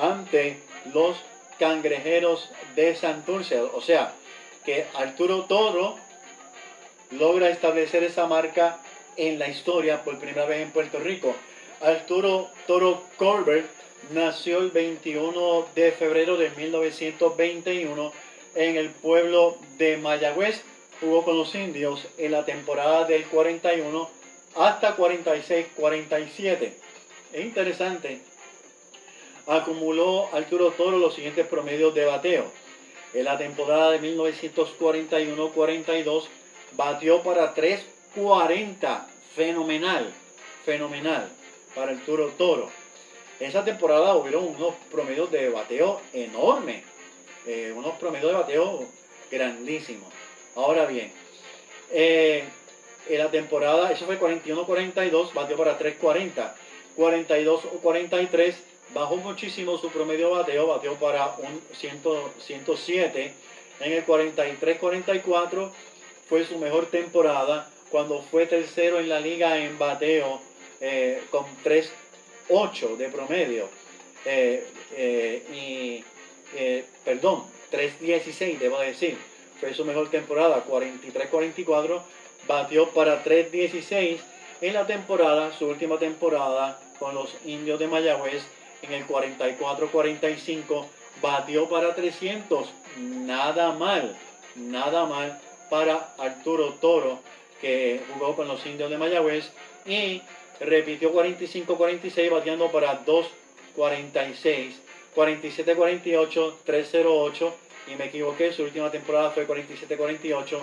ante 0.00 0.56
los 0.94 1.18
cangrejeros 1.58 2.50
de 2.74 2.96
Santurce. 2.96 3.60
O 3.60 3.82
sea, 3.82 4.14
que 4.64 4.86
Arturo 4.94 5.42
Toro 5.42 5.96
logra 7.10 7.50
establecer 7.50 8.02
esa 8.02 8.26
marca 8.26 8.80
en 9.18 9.38
la 9.38 9.48
historia 9.48 10.04
por 10.04 10.18
primera 10.18 10.46
vez 10.46 10.62
en 10.62 10.70
Puerto 10.70 11.00
Rico. 11.00 11.36
Arturo 11.82 12.48
Toro 12.66 13.02
Corbett 13.18 13.66
nació 14.14 14.60
el 14.60 14.70
21 14.70 15.66
de 15.74 15.92
febrero 15.92 16.38
de 16.38 16.48
1921 16.48 18.10
en 18.54 18.76
el 18.76 18.88
pueblo 18.88 19.58
de 19.76 19.98
Mayagüez. 19.98 20.62
Jugó 21.04 21.22
con 21.22 21.36
los 21.36 21.54
indios 21.54 22.08
en 22.16 22.32
la 22.32 22.46
temporada 22.46 23.04
del 23.04 23.26
41 23.26 24.08
hasta 24.56 24.96
46-47. 24.96 26.72
Es 27.30 27.44
interesante. 27.44 28.22
Acumuló 29.46 30.30
Arturo 30.32 30.70
Toro 30.70 30.96
los 30.96 31.14
siguientes 31.14 31.46
promedios 31.46 31.94
de 31.94 32.06
bateo. 32.06 32.50
En 33.12 33.26
la 33.26 33.36
temporada 33.36 33.90
de 33.90 34.00
1941-42 34.16 36.24
batió 36.72 37.22
para 37.22 37.52
340. 37.52 39.06
Fenomenal, 39.36 40.10
fenomenal 40.64 41.28
para 41.74 41.92
Arturo 41.92 42.28
Toro. 42.38 42.70
Esa 43.40 43.62
temporada 43.62 44.16
hubieron 44.16 44.46
unos 44.46 44.74
promedios 44.90 45.30
de 45.30 45.50
bateo 45.50 46.00
enormes. 46.14 46.82
Eh, 47.46 47.74
unos 47.76 47.92
promedios 47.96 48.32
de 48.32 48.38
bateo 48.38 48.86
grandísimos. 49.30 50.23
Ahora 50.56 50.86
bien, 50.86 51.12
eh, 51.90 52.44
en 53.08 53.18
la 53.18 53.30
temporada, 53.30 53.90
eso 53.92 54.06
fue 54.06 54.18
41-42, 54.18 55.32
batió 55.32 55.56
para 55.56 55.78
3.40. 55.78 56.54
42-43, 56.96 58.54
bajó 58.94 59.16
muchísimo 59.16 59.78
su 59.78 59.90
promedio 59.90 60.30
bateo, 60.30 60.68
batió 60.68 60.94
para 60.94 61.34
un 61.38 61.60
107. 61.72 63.34
En 63.80 63.92
el 63.92 64.06
43-44 64.06 65.70
fue 66.28 66.44
su 66.44 66.58
mejor 66.58 66.86
temporada, 66.86 67.68
cuando 67.90 68.22
fue 68.22 68.46
tercero 68.46 68.98
en 69.00 69.08
la 69.08 69.20
liga 69.20 69.58
en 69.58 69.78
bateo 69.78 70.40
eh, 70.80 71.22
con 71.30 71.44
3.8 71.64 72.96
de 72.96 73.08
promedio. 73.08 73.68
Eh, 74.24 74.66
eh, 74.96 75.42
y, 75.52 76.04
perdón, 77.04 77.44
3.16 77.72 78.58
debo 78.58 78.78
decir. 78.80 79.18
Fue 79.64 79.72
su 79.72 79.86
mejor 79.86 80.10
temporada, 80.10 80.62
43-44 80.68 82.02
batió 82.46 82.90
para 82.90 83.24
3.16 83.24 84.18
en 84.60 84.74
la 84.74 84.86
temporada, 84.86 85.56
su 85.58 85.64
última 85.64 85.98
temporada 85.98 86.78
con 86.98 87.14
los 87.14 87.34
indios 87.46 87.78
de 87.78 87.86
Mayagüez 87.86 88.42
en 88.82 88.92
el 88.92 89.06
44-45, 89.06 90.84
batió 91.22 91.66
para 91.70 91.94
300, 91.94 92.68
nada 92.98 93.72
mal, 93.72 94.14
nada 94.54 95.06
mal 95.06 95.40
para 95.70 96.12
Arturo 96.18 96.74
Toro, 96.74 97.20
que 97.62 98.02
jugó 98.12 98.36
con 98.36 98.46
los 98.46 98.66
indios 98.66 98.90
de 98.90 98.98
Mayagüez 98.98 99.50
y 99.86 100.20
repitió 100.60 101.10
45-46, 101.14 102.30
bateando 102.30 102.70
para 102.70 103.02
2.46, 103.06 104.72
47-48, 105.16 106.52
3.08 106.66 107.52
y 107.86 107.96
me 107.96 108.06
equivoqué, 108.06 108.52
su 108.52 108.62
última 108.62 108.90
temporada 108.90 109.30
fue 109.30 109.46
47-48 109.46 110.60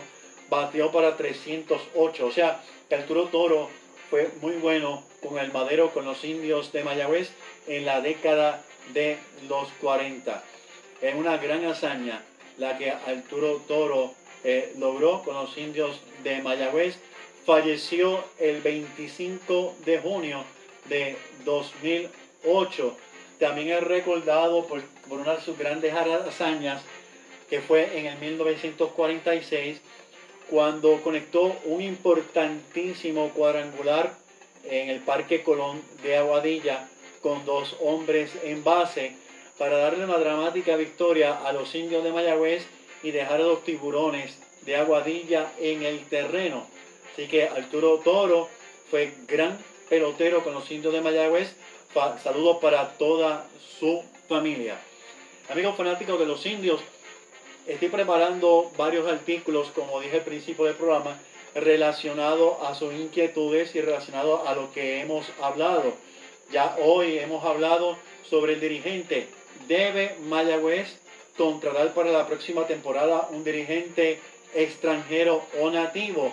batió 0.52 0.92
para 0.92 1.16
308. 1.16 2.26
O 2.28 2.32
sea, 2.32 2.62
Arturo 2.92 3.24
Toro 3.30 3.70
fue 4.12 4.30
muy 4.42 4.54
bueno 4.56 5.04
con 5.24 5.40
el 5.40 5.52
madero, 5.52 5.92
con 5.92 6.06
los 6.06 6.24
indios 6.24 6.72
de 6.74 6.84
Mayagüez 6.84 7.30
en 7.68 7.86
la 7.86 8.02
década 8.02 8.62
de 8.94 9.18
los 9.48 9.70
40. 9.80 10.44
Es 11.02 11.16
una 11.16 11.38
gran 11.38 11.66
hazaña 11.66 12.22
la 12.58 12.78
que 12.78 12.92
Arturo 12.92 13.62
Toro 13.68 14.14
eh, 14.44 14.74
logró 14.78 15.24
con 15.24 15.36
los 15.36 15.58
indios 15.58 16.02
de 16.24 16.42
Mayagüez. 16.42 16.98
Falleció 17.46 18.24
el 18.38 18.62
25 18.62 19.76
de 19.86 20.00
junio 20.00 20.44
de 20.90 21.16
2008. 21.46 22.98
También 23.40 23.70
es 23.70 23.82
recordado 23.82 24.68
por, 24.68 24.82
por 25.08 25.22
una 25.22 25.36
de 25.36 25.42
sus 25.42 25.58
grandes 25.58 25.94
hazañas 25.94 26.84
que 27.52 27.60
fue 27.60 28.00
en 28.00 28.06
el 28.06 28.18
1946 28.18 29.82
cuando 30.50 31.02
conectó 31.02 31.54
un 31.66 31.82
importantísimo 31.82 33.30
cuadrangular 33.32 34.16
en 34.64 34.90
el 34.90 35.02
Parque 35.02 35.44
Colón 35.44 35.82
de 36.02 36.16
Aguadilla 36.16 36.88
con 37.22 37.46
dos 37.46 37.76
hombres 37.82 38.32
en 38.44 38.64
base 38.64 39.18
para 39.58 39.78
darle 39.78 40.06
una 40.06 40.18
dramática 40.18 40.78
victoria 40.78 41.46
a 41.46 41.52
los 41.52 41.76
indios 41.76 42.06
de 42.06 42.14
Mayagüez 42.14 42.66
y 43.04 43.12
dejar 43.12 43.42
a 43.42 43.46
los 43.46 43.66
tiburones 43.66 44.40
de 44.62 44.78
Aguadilla 44.78 45.52
en 45.60 45.84
el 45.84 46.06
terreno. 46.06 46.66
Así 47.12 47.28
que 47.28 47.50
Arturo 47.50 47.98
Toro 47.98 48.48
fue 48.90 49.12
gran 49.28 49.60
pelotero 49.90 50.42
con 50.42 50.54
los 50.54 50.71
indios 50.71 50.94
de 50.94 51.02
Mayagüez. 51.02 51.54
Saludos 52.23 52.60
para 52.62 52.98
toda 52.98 53.46
su 53.78 54.02
familia. 54.30 54.80
Amigos 55.50 55.75
fanáticos 55.75 56.17
de 56.17 56.25
los 56.25 56.46
indios, 56.46 56.80
Estoy 57.72 57.88
preparando 57.88 58.69
varios 58.78 59.10
artículos, 59.10 59.72
como 59.74 60.02
dije 60.02 60.17
al 60.17 60.26
principio 60.26 60.65
del 60.65 60.76
programa, 60.76 61.17
relacionados 61.56 62.58
a 62.63 62.76
sus 62.76 62.94
inquietudes 62.94 63.74
y 63.76 63.80
relacionados 63.80 64.46
a 64.46 64.54
lo 64.56 64.74
que 64.74 65.00
hemos 65.00 65.26
hablado. 65.42 65.94
Ya 66.52 66.76
hoy 66.84 67.17
hemos 67.17 67.46
hablado 67.46 67.96
sobre 68.30 68.56
el 68.56 68.60
dirigente. 68.60 69.30
¿Debe 69.69 70.17
Mayagüez 70.24 71.00
contratar 71.38 71.94
para 71.94 72.12
la 72.12 72.28
próxima 72.28 72.67
temporada 72.67 73.30
un 73.32 73.46
dirigente 73.46 74.19
extranjero 74.54 75.42
o 75.62 75.72
nativo? 75.72 76.30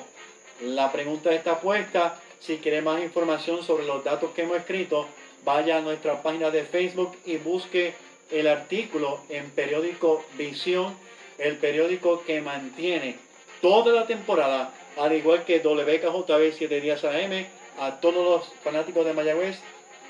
La 0.60 0.90
pregunta 0.90 1.32
está 1.32 1.60
puesta. 1.60 2.20
Si 2.40 2.56
quiere 2.56 2.82
más 2.82 3.00
información 3.00 3.62
sobre 3.62 3.86
los 3.86 4.02
datos 4.02 4.32
que 4.32 4.42
hemos 4.42 4.56
escrito, 4.56 5.06
vaya 5.44 5.78
a 5.78 5.82
nuestra 5.82 6.20
página 6.20 6.50
de 6.50 6.64
Facebook 6.64 7.16
y 7.24 7.36
busque 7.36 7.94
el 8.32 8.48
artículo 8.48 9.20
en 9.28 9.48
periódico 9.52 10.24
Visión 10.36 11.06
el 11.38 11.56
periódico 11.56 12.24
que 12.24 12.40
mantiene 12.40 13.16
toda 13.60 13.92
la 13.92 14.06
temporada, 14.06 14.72
al 14.96 15.12
igual 15.14 15.44
que 15.44 15.60
WKJB 15.60 16.52
7 16.56 16.80
días 16.80 17.04
AM, 17.04 17.46
a 17.78 18.00
todos 18.00 18.24
los 18.24 18.62
fanáticos 18.62 19.04
de 19.06 19.12
Mayagüez 19.12 19.58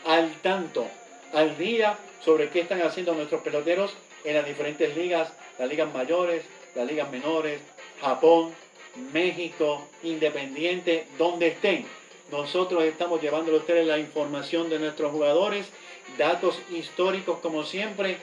al 0.05 0.33
tanto, 0.41 0.87
al 1.33 1.59
día 1.59 1.99
sobre 2.25 2.49
qué 2.49 2.61
están 2.61 2.83
haciendo 2.83 3.15
nuestros 3.15 3.43
peloteros 3.43 3.95
en 4.25 4.35
las 4.35 4.47
diferentes 4.47 4.97
ligas, 4.97 5.33
las 5.59 5.69
ligas 5.69 5.93
mayores, 5.93 6.45
las 6.75 6.87
ligas 6.87 7.11
menores, 7.11 7.61
Japón, 8.01 8.55
México, 9.13 9.87
Independiente, 10.03 11.07
donde 11.19 11.49
estén. 11.49 11.87
Nosotros 12.31 12.85
estamos 12.85 13.23
llevándole 13.23 13.57
a 13.57 13.61
ustedes 13.61 13.87
la 13.87 13.99
información 13.99 14.69
de 14.69 14.79
nuestros 14.79 15.13
jugadores, 15.13 15.67
datos 16.17 16.59
históricos 16.71 17.39
como 17.41 17.65
siempre, 17.65 18.19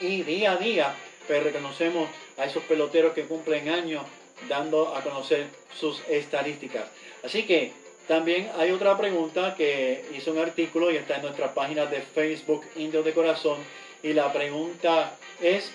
y 0.00 0.22
día 0.22 0.52
a 0.52 0.56
día 0.56 0.94
pero 1.26 1.44
reconocemos 1.44 2.08
a 2.36 2.44
esos 2.44 2.62
peloteros 2.64 3.14
que 3.14 3.24
cumplen 3.24 3.68
años 3.68 4.02
dando 4.48 4.94
a 4.94 5.02
conocer 5.02 5.46
sus 5.78 6.02
estadísticas. 6.08 6.84
Así 7.22 7.44
que 7.44 7.72
también 8.08 8.50
hay 8.58 8.70
otra 8.70 8.98
pregunta 8.98 9.54
que 9.56 10.04
hizo 10.16 10.32
un 10.32 10.38
artículo 10.38 10.90
y 10.90 10.96
está 10.96 11.16
en 11.16 11.22
nuestra 11.22 11.54
página 11.54 11.86
de 11.86 12.02
Facebook 12.02 12.64
Indios 12.76 13.04
de 13.04 13.12
Corazón. 13.12 13.58
Y 14.02 14.12
la 14.12 14.32
pregunta 14.32 15.16
es, 15.40 15.72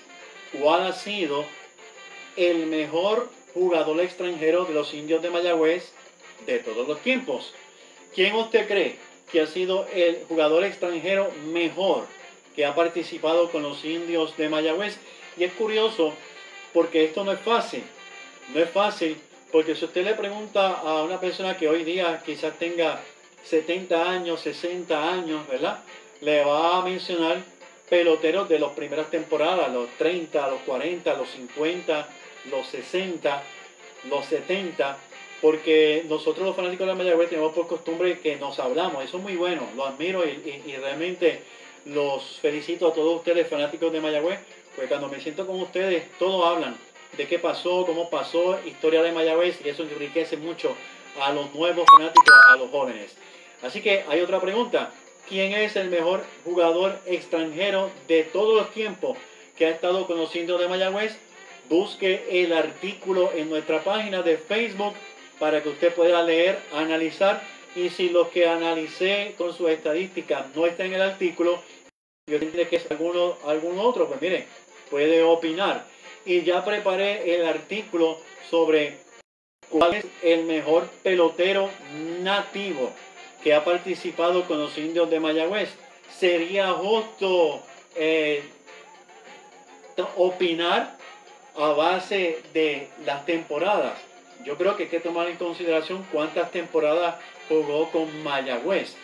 ¿cuál 0.60 0.82
ha 0.82 0.92
sido 0.92 1.44
el 2.36 2.66
mejor 2.66 3.28
jugador 3.54 4.00
extranjero 4.00 4.64
de 4.64 4.74
los 4.74 4.94
indios 4.94 5.22
de 5.22 5.30
Mayagüez 5.30 5.92
de 6.46 6.60
todos 6.60 6.86
los 6.86 7.00
tiempos? 7.00 7.52
¿Quién 8.14 8.34
usted 8.34 8.68
cree 8.68 8.96
que 9.30 9.40
ha 9.40 9.46
sido 9.46 9.86
el 9.92 10.24
jugador 10.28 10.64
extranjero 10.64 11.30
mejor 11.46 12.06
que 12.54 12.66
ha 12.66 12.74
participado 12.74 13.50
con 13.50 13.62
los 13.62 13.84
indios 13.84 14.36
de 14.36 14.48
Mayagüez. 14.48 14.98
Y 15.36 15.44
es 15.44 15.52
curioso 15.54 16.14
porque 16.72 17.04
esto 17.04 17.24
no 17.24 17.32
es 17.32 17.40
fácil. 17.40 17.82
No 18.54 18.60
es 18.60 18.70
fácil 18.70 19.16
porque 19.52 19.74
si 19.74 19.84
usted 19.84 20.04
le 20.04 20.14
pregunta 20.14 20.72
a 20.72 21.02
una 21.02 21.18
persona 21.18 21.56
que 21.56 21.68
hoy 21.68 21.84
día 21.84 22.22
quizás 22.24 22.58
tenga 22.58 23.00
70 23.44 24.10
años, 24.10 24.40
60 24.40 25.12
años, 25.12 25.46
¿verdad? 25.48 25.82
Le 26.20 26.44
va 26.44 26.78
a 26.78 26.82
mencionar 26.82 27.38
peloteros 27.88 28.48
de 28.48 28.60
las 28.60 28.70
primeras 28.72 29.10
temporadas, 29.10 29.72
los 29.72 29.88
30, 29.98 30.48
los 30.48 30.60
40, 30.60 31.14
los 31.14 31.28
50, 31.30 32.08
los 32.50 32.66
60, 32.68 33.42
los 34.08 34.26
70, 34.26 34.96
porque 35.40 36.04
nosotros 36.08 36.46
los 36.46 36.54
fanáticos 36.54 36.86
de 36.86 36.92
la 36.92 36.98
Mayagüez 36.98 37.30
tenemos 37.30 37.52
por 37.52 37.66
costumbre 37.66 38.20
que 38.20 38.36
nos 38.36 38.60
hablamos, 38.60 39.02
eso 39.02 39.16
es 39.16 39.22
muy 39.22 39.34
bueno, 39.34 39.66
lo 39.74 39.86
admiro 39.86 40.24
y, 40.24 40.62
y 40.66 40.76
realmente 40.76 41.40
los 41.86 42.38
felicito 42.40 42.88
a 42.88 42.94
todos 42.94 43.16
ustedes 43.16 43.48
fanáticos 43.48 43.92
de 43.92 44.00
Mayagüez, 44.00 44.38
porque 44.80 44.88
cuando 44.88 45.14
me 45.14 45.20
siento 45.20 45.46
con 45.46 45.60
ustedes 45.60 46.10
todos 46.18 46.46
hablan 46.46 46.74
de 47.14 47.28
qué 47.28 47.38
pasó, 47.38 47.84
cómo 47.84 48.08
pasó, 48.08 48.58
historia 48.64 49.02
de 49.02 49.12
Mayagüez 49.12 49.60
y 49.62 49.68
eso 49.68 49.82
enriquece 49.82 50.38
mucho 50.38 50.74
a 51.20 51.34
los 51.34 51.54
nuevos 51.54 51.84
fanáticos, 51.94 52.34
a 52.48 52.56
los 52.56 52.70
jóvenes. 52.70 53.14
Así 53.60 53.82
que 53.82 54.06
hay 54.08 54.22
otra 54.22 54.40
pregunta. 54.40 54.90
¿Quién 55.28 55.52
es 55.52 55.76
el 55.76 55.90
mejor 55.90 56.24
jugador 56.44 56.98
extranjero 57.04 57.90
de 58.08 58.22
todos 58.22 58.56
los 58.56 58.72
tiempos 58.72 59.18
que 59.54 59.66
ha 59.66 59.70
estado 59.70 60.06
conociendo 60.06 60.56
de 60.56 60.68
Mayagüez? 60.68 61.14
Busque 61.68 62.42
el 62.42 62.54
artículo 62.54 63.32
en 63.34 63.50
nuestra 63.50 63.84
página 63.84 64.22
de 64.22 64.38
Facebook 64.38 64.94
para 65.38 65.62
que 65.62 65.68
usted 65.68 65.92
pueda 65.92 66.22
leer, 66.22 66.58
analizar 66.72 67.42
y 67.76 67.90
si 67.90 68.08
lo 68.08 68.30
que 68.30 68.48
analicé 68.48 69.34
con 69.36 69.52
sus 69.52 69.68
estadísticas 69.68 70.46
no 70.56 70.64
está 70.64 70.86
en 70.86 70.94
el 70.94 71.02
artículo, 71.02 71.62
yo 72.30 72.36
entiendo 72.36 72.70
que 72.70 72.76
es 72.76 72.88
alguno, 72.88 73.36
algún 73.44 73.76
otro, 73.80 74.06
pues 74.06 74.22
mire, 74.22 74.46
puede 74.90 75.22
opinar. 75.22 75.84
Y 76.24 76.42
ya 76.42 76.64
preparé 76.64 77.34
el 77.34 77.46
artículo 77.46 78.18
sobre 78.50 78.98
cuál 79.70 79.94
es 79.94 80.06
el 80.22 80.44
mejor 80.44 80.88
pelotero 81.02 81.70
nativo 82.20 82.90
que 83.42 83.54
ha 83.54 83.64
participado 83.64 84.44
con 84.46 84.58
los 84.58 84.76
indios 84.76 85.08
de 85.08 85.20
Mayagüez. 85.20 85.70
Sería 86.18 86.72
justo 86.72 87.62
eh, 87.94 88.42
opinar 90.16 90.96
a 91.56 91.68
base 91.68 92.42
de 92.52 92.88
las 93.04 93.24
temporadas. 93.24 93.98
Yo 94.44 94.56
creo 94.56 94.76
que 94.76 94.84
hay 94.84 94.88
que 94.88 95.00
tomar 95.00 95.28
en 95.28 95.36
consideración 95.36 96.06
cuántas 96.12 96.50
temporadas 96.50 97.16
jugó 97.48 97.90
con 97.90 98.22
Mayagüez. 98.22 98.94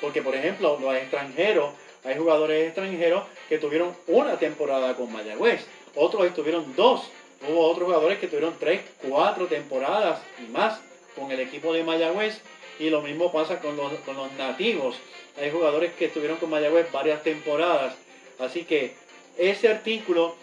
Porque, 0.00 0.22
por 0.22 0.34
ejemplo, 0.34 0.78
los 0.80 0.94
extranjeros, 0.94 1.74
hay 2.04 2.16
jugadores 2.16 2.66
extranjeros 2.66 3.24
que 3.48 3.58
tuvieron 3.58 3.94
una 4.06 4.38
temporada 4.38 4.94
con 4.96 5.12
Mayagüez. 5.12 5.66
Otros 5.94 6.26
estuvieron 6.26 6.74
dos. 6.76 7.02
Hubo 7.48 7.66
otros 7.66 7.86
jugadores 7.86 8.18
que 8.18 8.26
tuvieron 8.26 8.54
tres, 8.58 8.80
cuatro 9.06 9.46
temporadas 9.46 10.20
y 10.38 10.50
más 10.50 10.80
con 11.16 11.30
el 11.30 11.40
equipo 11.40 11.72
de 11.72 11.84
Mayagüez. 11.84 12.40
Y 12.78 12.88
lo 12.88 13.02
mismo 13.02 13.30
pasa 13.30 13.60
con 13.60 13.76
los, 13.76 13.92
con 14.00 14.16
los 14.16 14.32
nativos. 14.32 14.96
Hay 15.38 15.50
jugadores 15.50 15.92
que 15.94 16.06
estuvieron 16.06 16.38
con 16.38 16.50
Mayagüez 16.50 16.90
varias 16.90 17.22
temporadas. 17.22 17.94
Así 18.38 18.64
que 18.64 18.94
ese 19.36 19.68
artículo 19.68 20.34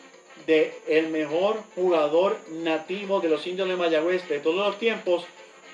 de 0.46 0.74
el 0.88 1.08
mejor 1.08 1.58
jugador 1.74 2.38
nativo 2.52 3.20
de 3.20 3.30
los 3.30 3.46
indios 3.48 3.68
de 3.68 3.76
Mayagüez 3.76 4.28
de 4.30 4.40
todos 4.40 4.68
los 4.68 4.78
tiempos, 4.78 5.26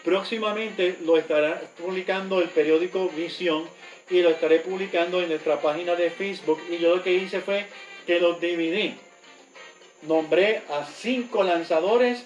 próximamente 0.04 0.98
lo 1.04 1.18
estará 1.18 1.62
publicando 1.78 2.42
el 2.42 2.50
periódico 2.50 3.10
Visión 3.10 3.66
y 4.10 4.22
lo 4.22 4.30
estaré 4.30 4.60
publicando 4.60 5.22
en 5.22 5.30
nuestra 5.30 5.62
página 5.62 5.96
de 5.96 6.10
Facebook. 6.10 6.62
Y 6.70 6.78
yo 6.78 6.96
lo 6.96 7.04
que 7.04 7.14
hice 7.14 7.42
fue 7.42 7.66
que 8.06 8.20
los 8.20 8.40
dividí. 8.40 8.96
Nombré 10.04 10.62
a 10.70 10.86
cinco 10.86 11.44
lanzadores 11.44 12.26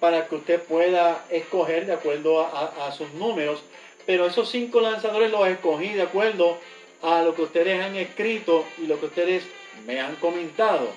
para 0.00 0.26
que 0.28 0.34
usted 0.34 0.62
pueda 0.62 1.24
escoger 1.30 1.86
de 1.86 1.94
acuerdo 1.94 2.40
a, 2.40 2.92
sus 2.92 3.12
números. 3.14 3.62
Pero 4.06 4.26
esos 4.26 4.50
cinco 4.50 4.80
lanzadores 4.80 5.30
los 5.30 5.48
escogí 5.48 5.88
de 5.88 6.02
acuerdo 6.02 6.58
a 7.02 7.22
lo 7.22 7.34
que 7.34 7.42
ustedes 7.42 7.80
han 7.82 7.96
escrito 7.96 8.64
y 8.78 8.86
lo 8.86 9.00
que 9.00 9.06
ustedes 9.06 9.44
me 9.86 10.00
han 10.00 10.16
comentado. 10.16 10.88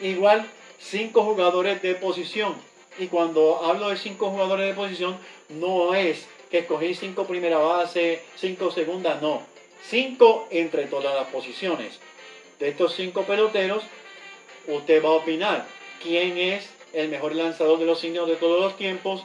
Igual, 0.00 0.46
cinco 0.80 1.22
jugadores 1.22 1.80
de 1.82 1.94
posición. 1.94 2.54
Y 2.98 3.06
cuando 3.06 3.64
hablo 3.64 3.90
de 3.90 3.96
cinco 3.96 4.30
jugadores 4.30 4.66
de 4.66 4.74
posición, 4.74 5.16
no 5.48 5.94
es 5.94 6.26
que 6.50 6.58
escogí 6.58 6.94
cinco 6.94 7.24
primera 7.24 7.58
base, 7.58 8.22
cinco 8.36 8.70
segunda, 8.70 9.18
no. 9.20 9.42
Cinco 9.88 10.48
entre 10.50 10.86
todas 10.86 11.14
las 11.14 11.28
posiciones. 11.28 12.00
De 12.58 12.68
estos 12.68 12.94
cinco 12.94 13.22
peloteros, 13.22 13.84
usted 14.66 15.04
va 15.04 15.10
a 15.10 15.12
opinar 15.12 15.66
quién 16.02 16.38
es 16.38 16.68
el 16.92 17.08
mejor 17.08 17.34
lanzador 17.34 17.78
de 17.78 17.86
los 17.86 18.02
indios 18.02 18.26
de 18.26 18.36
todos 18.36 18.60
los 18.60 18.76
tiempos, 18.76 19.24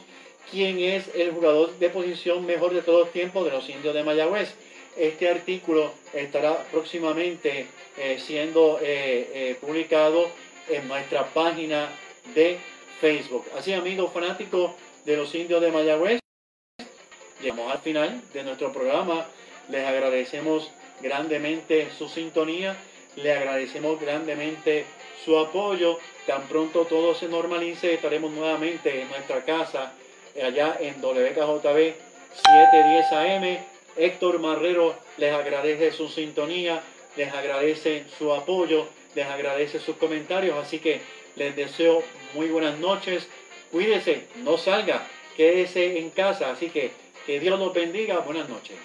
quién 0.50 0.78
es 0.78 1.08
el 1.14 1.32
jugador 1.32 1.76
de 1.78 1.90
posición 1.90 2.46
mejor 2.46 2.74
de 2.74 2.82
todos 2.82 3.00
los 3.00 3.12
tiempos 3.12 3.44
de 3.44 3.50
los 3.50 3.68
indios 3.68 3.94
de 3.94 4.04
Mayagüez. 4.04 4.54
Este 4.96 5.28
artículo 5.28 5.92
estará 6.12 6.64
próximamente 6.70 7.66
eh, 7.96 8.20
siendo 8.24 8.78
eh, 8.82 9.30
eh, 9.34 9.56
publicado 9.60 10.28
en 10.68 10.86
nuestra 10.86 11.26
página 11.32 11.88
de 12.34 12.58
Facebook. 13.00 13.46
Así 13.56 13.72
amigos 13.72 14.12
fanáticos 14.12 14.72
de 15.06 15.16
los 15.16 15.34
indios 15.34 15.60
de 15.60 15.72
Mayagüez, 15.72 16.20
llegamos 17.40 17.72
al 17.72 17.78
final 17.78 18.22
de 18.32 18.44
nuestro 18.44 18.72
programa. 18.72 19.26
Les 19.68 19.86
agradecemos 19.86 20.70
grandemente 21.00 21.88
su 21.96 22.08
sintonía, 22.08 22.76
le 23.16 23.32
agradecemos 23.32 24.00
grandemente 24.00 24.84
su 25.24 25.38
apoyo. 25.38 25.98
Tan 26.26 26.42
pronto 26.48 26.84
todo 26.84 27.14
se 27.14 27.28
normalice, 27.28 27.94
estaremos 27.94 28.32
nuevamente 28.32 29.02
en 29.02 29.08
nuestra 29.08 29.44
casa, 29.44 29.92
allá 30.42 30.76
en 30.80 31.00
WKJB 31.00 31.94
710 32.34 33.12
AM. 33.12 33.58
Héctor 33.96 34.38
Marrero 34.38 34.94
les 35.18 35.32
agradece 35.32 35.92
su 35.92 36.08
sintonía, 36.08 36.80
les 37.16 37.32
agradece 37.32 38.04
su 38.18 38.32
apoyo, 38.32 38.86
les 39.14 39.26
agradece 39.26 39.80
sus 39.80 39.96
comentarios. 39.96 40.56
Así 40.56 40.78
que 40.78 41.00
les 41.36 41.54
deseo 41.54 42.02
muy 42.34 42.48
buenas 42.48 42.78
noches. 42.78 43.28
Cuídese, 43.70 44.26
no 44.36 44.56
salga, 44.56 45.06
quédese 45.36 45.98
en 45.98 46.10
casa. 46.10 46.50
Así 46.50 46.70
que 46.70 46.90
que 47.26 47.40
Dios 47.40 47.58
los 47.58 47.72
bendiga. 47.72 48.18
Buenas 48.18 48.48
noches. 48.48 48.76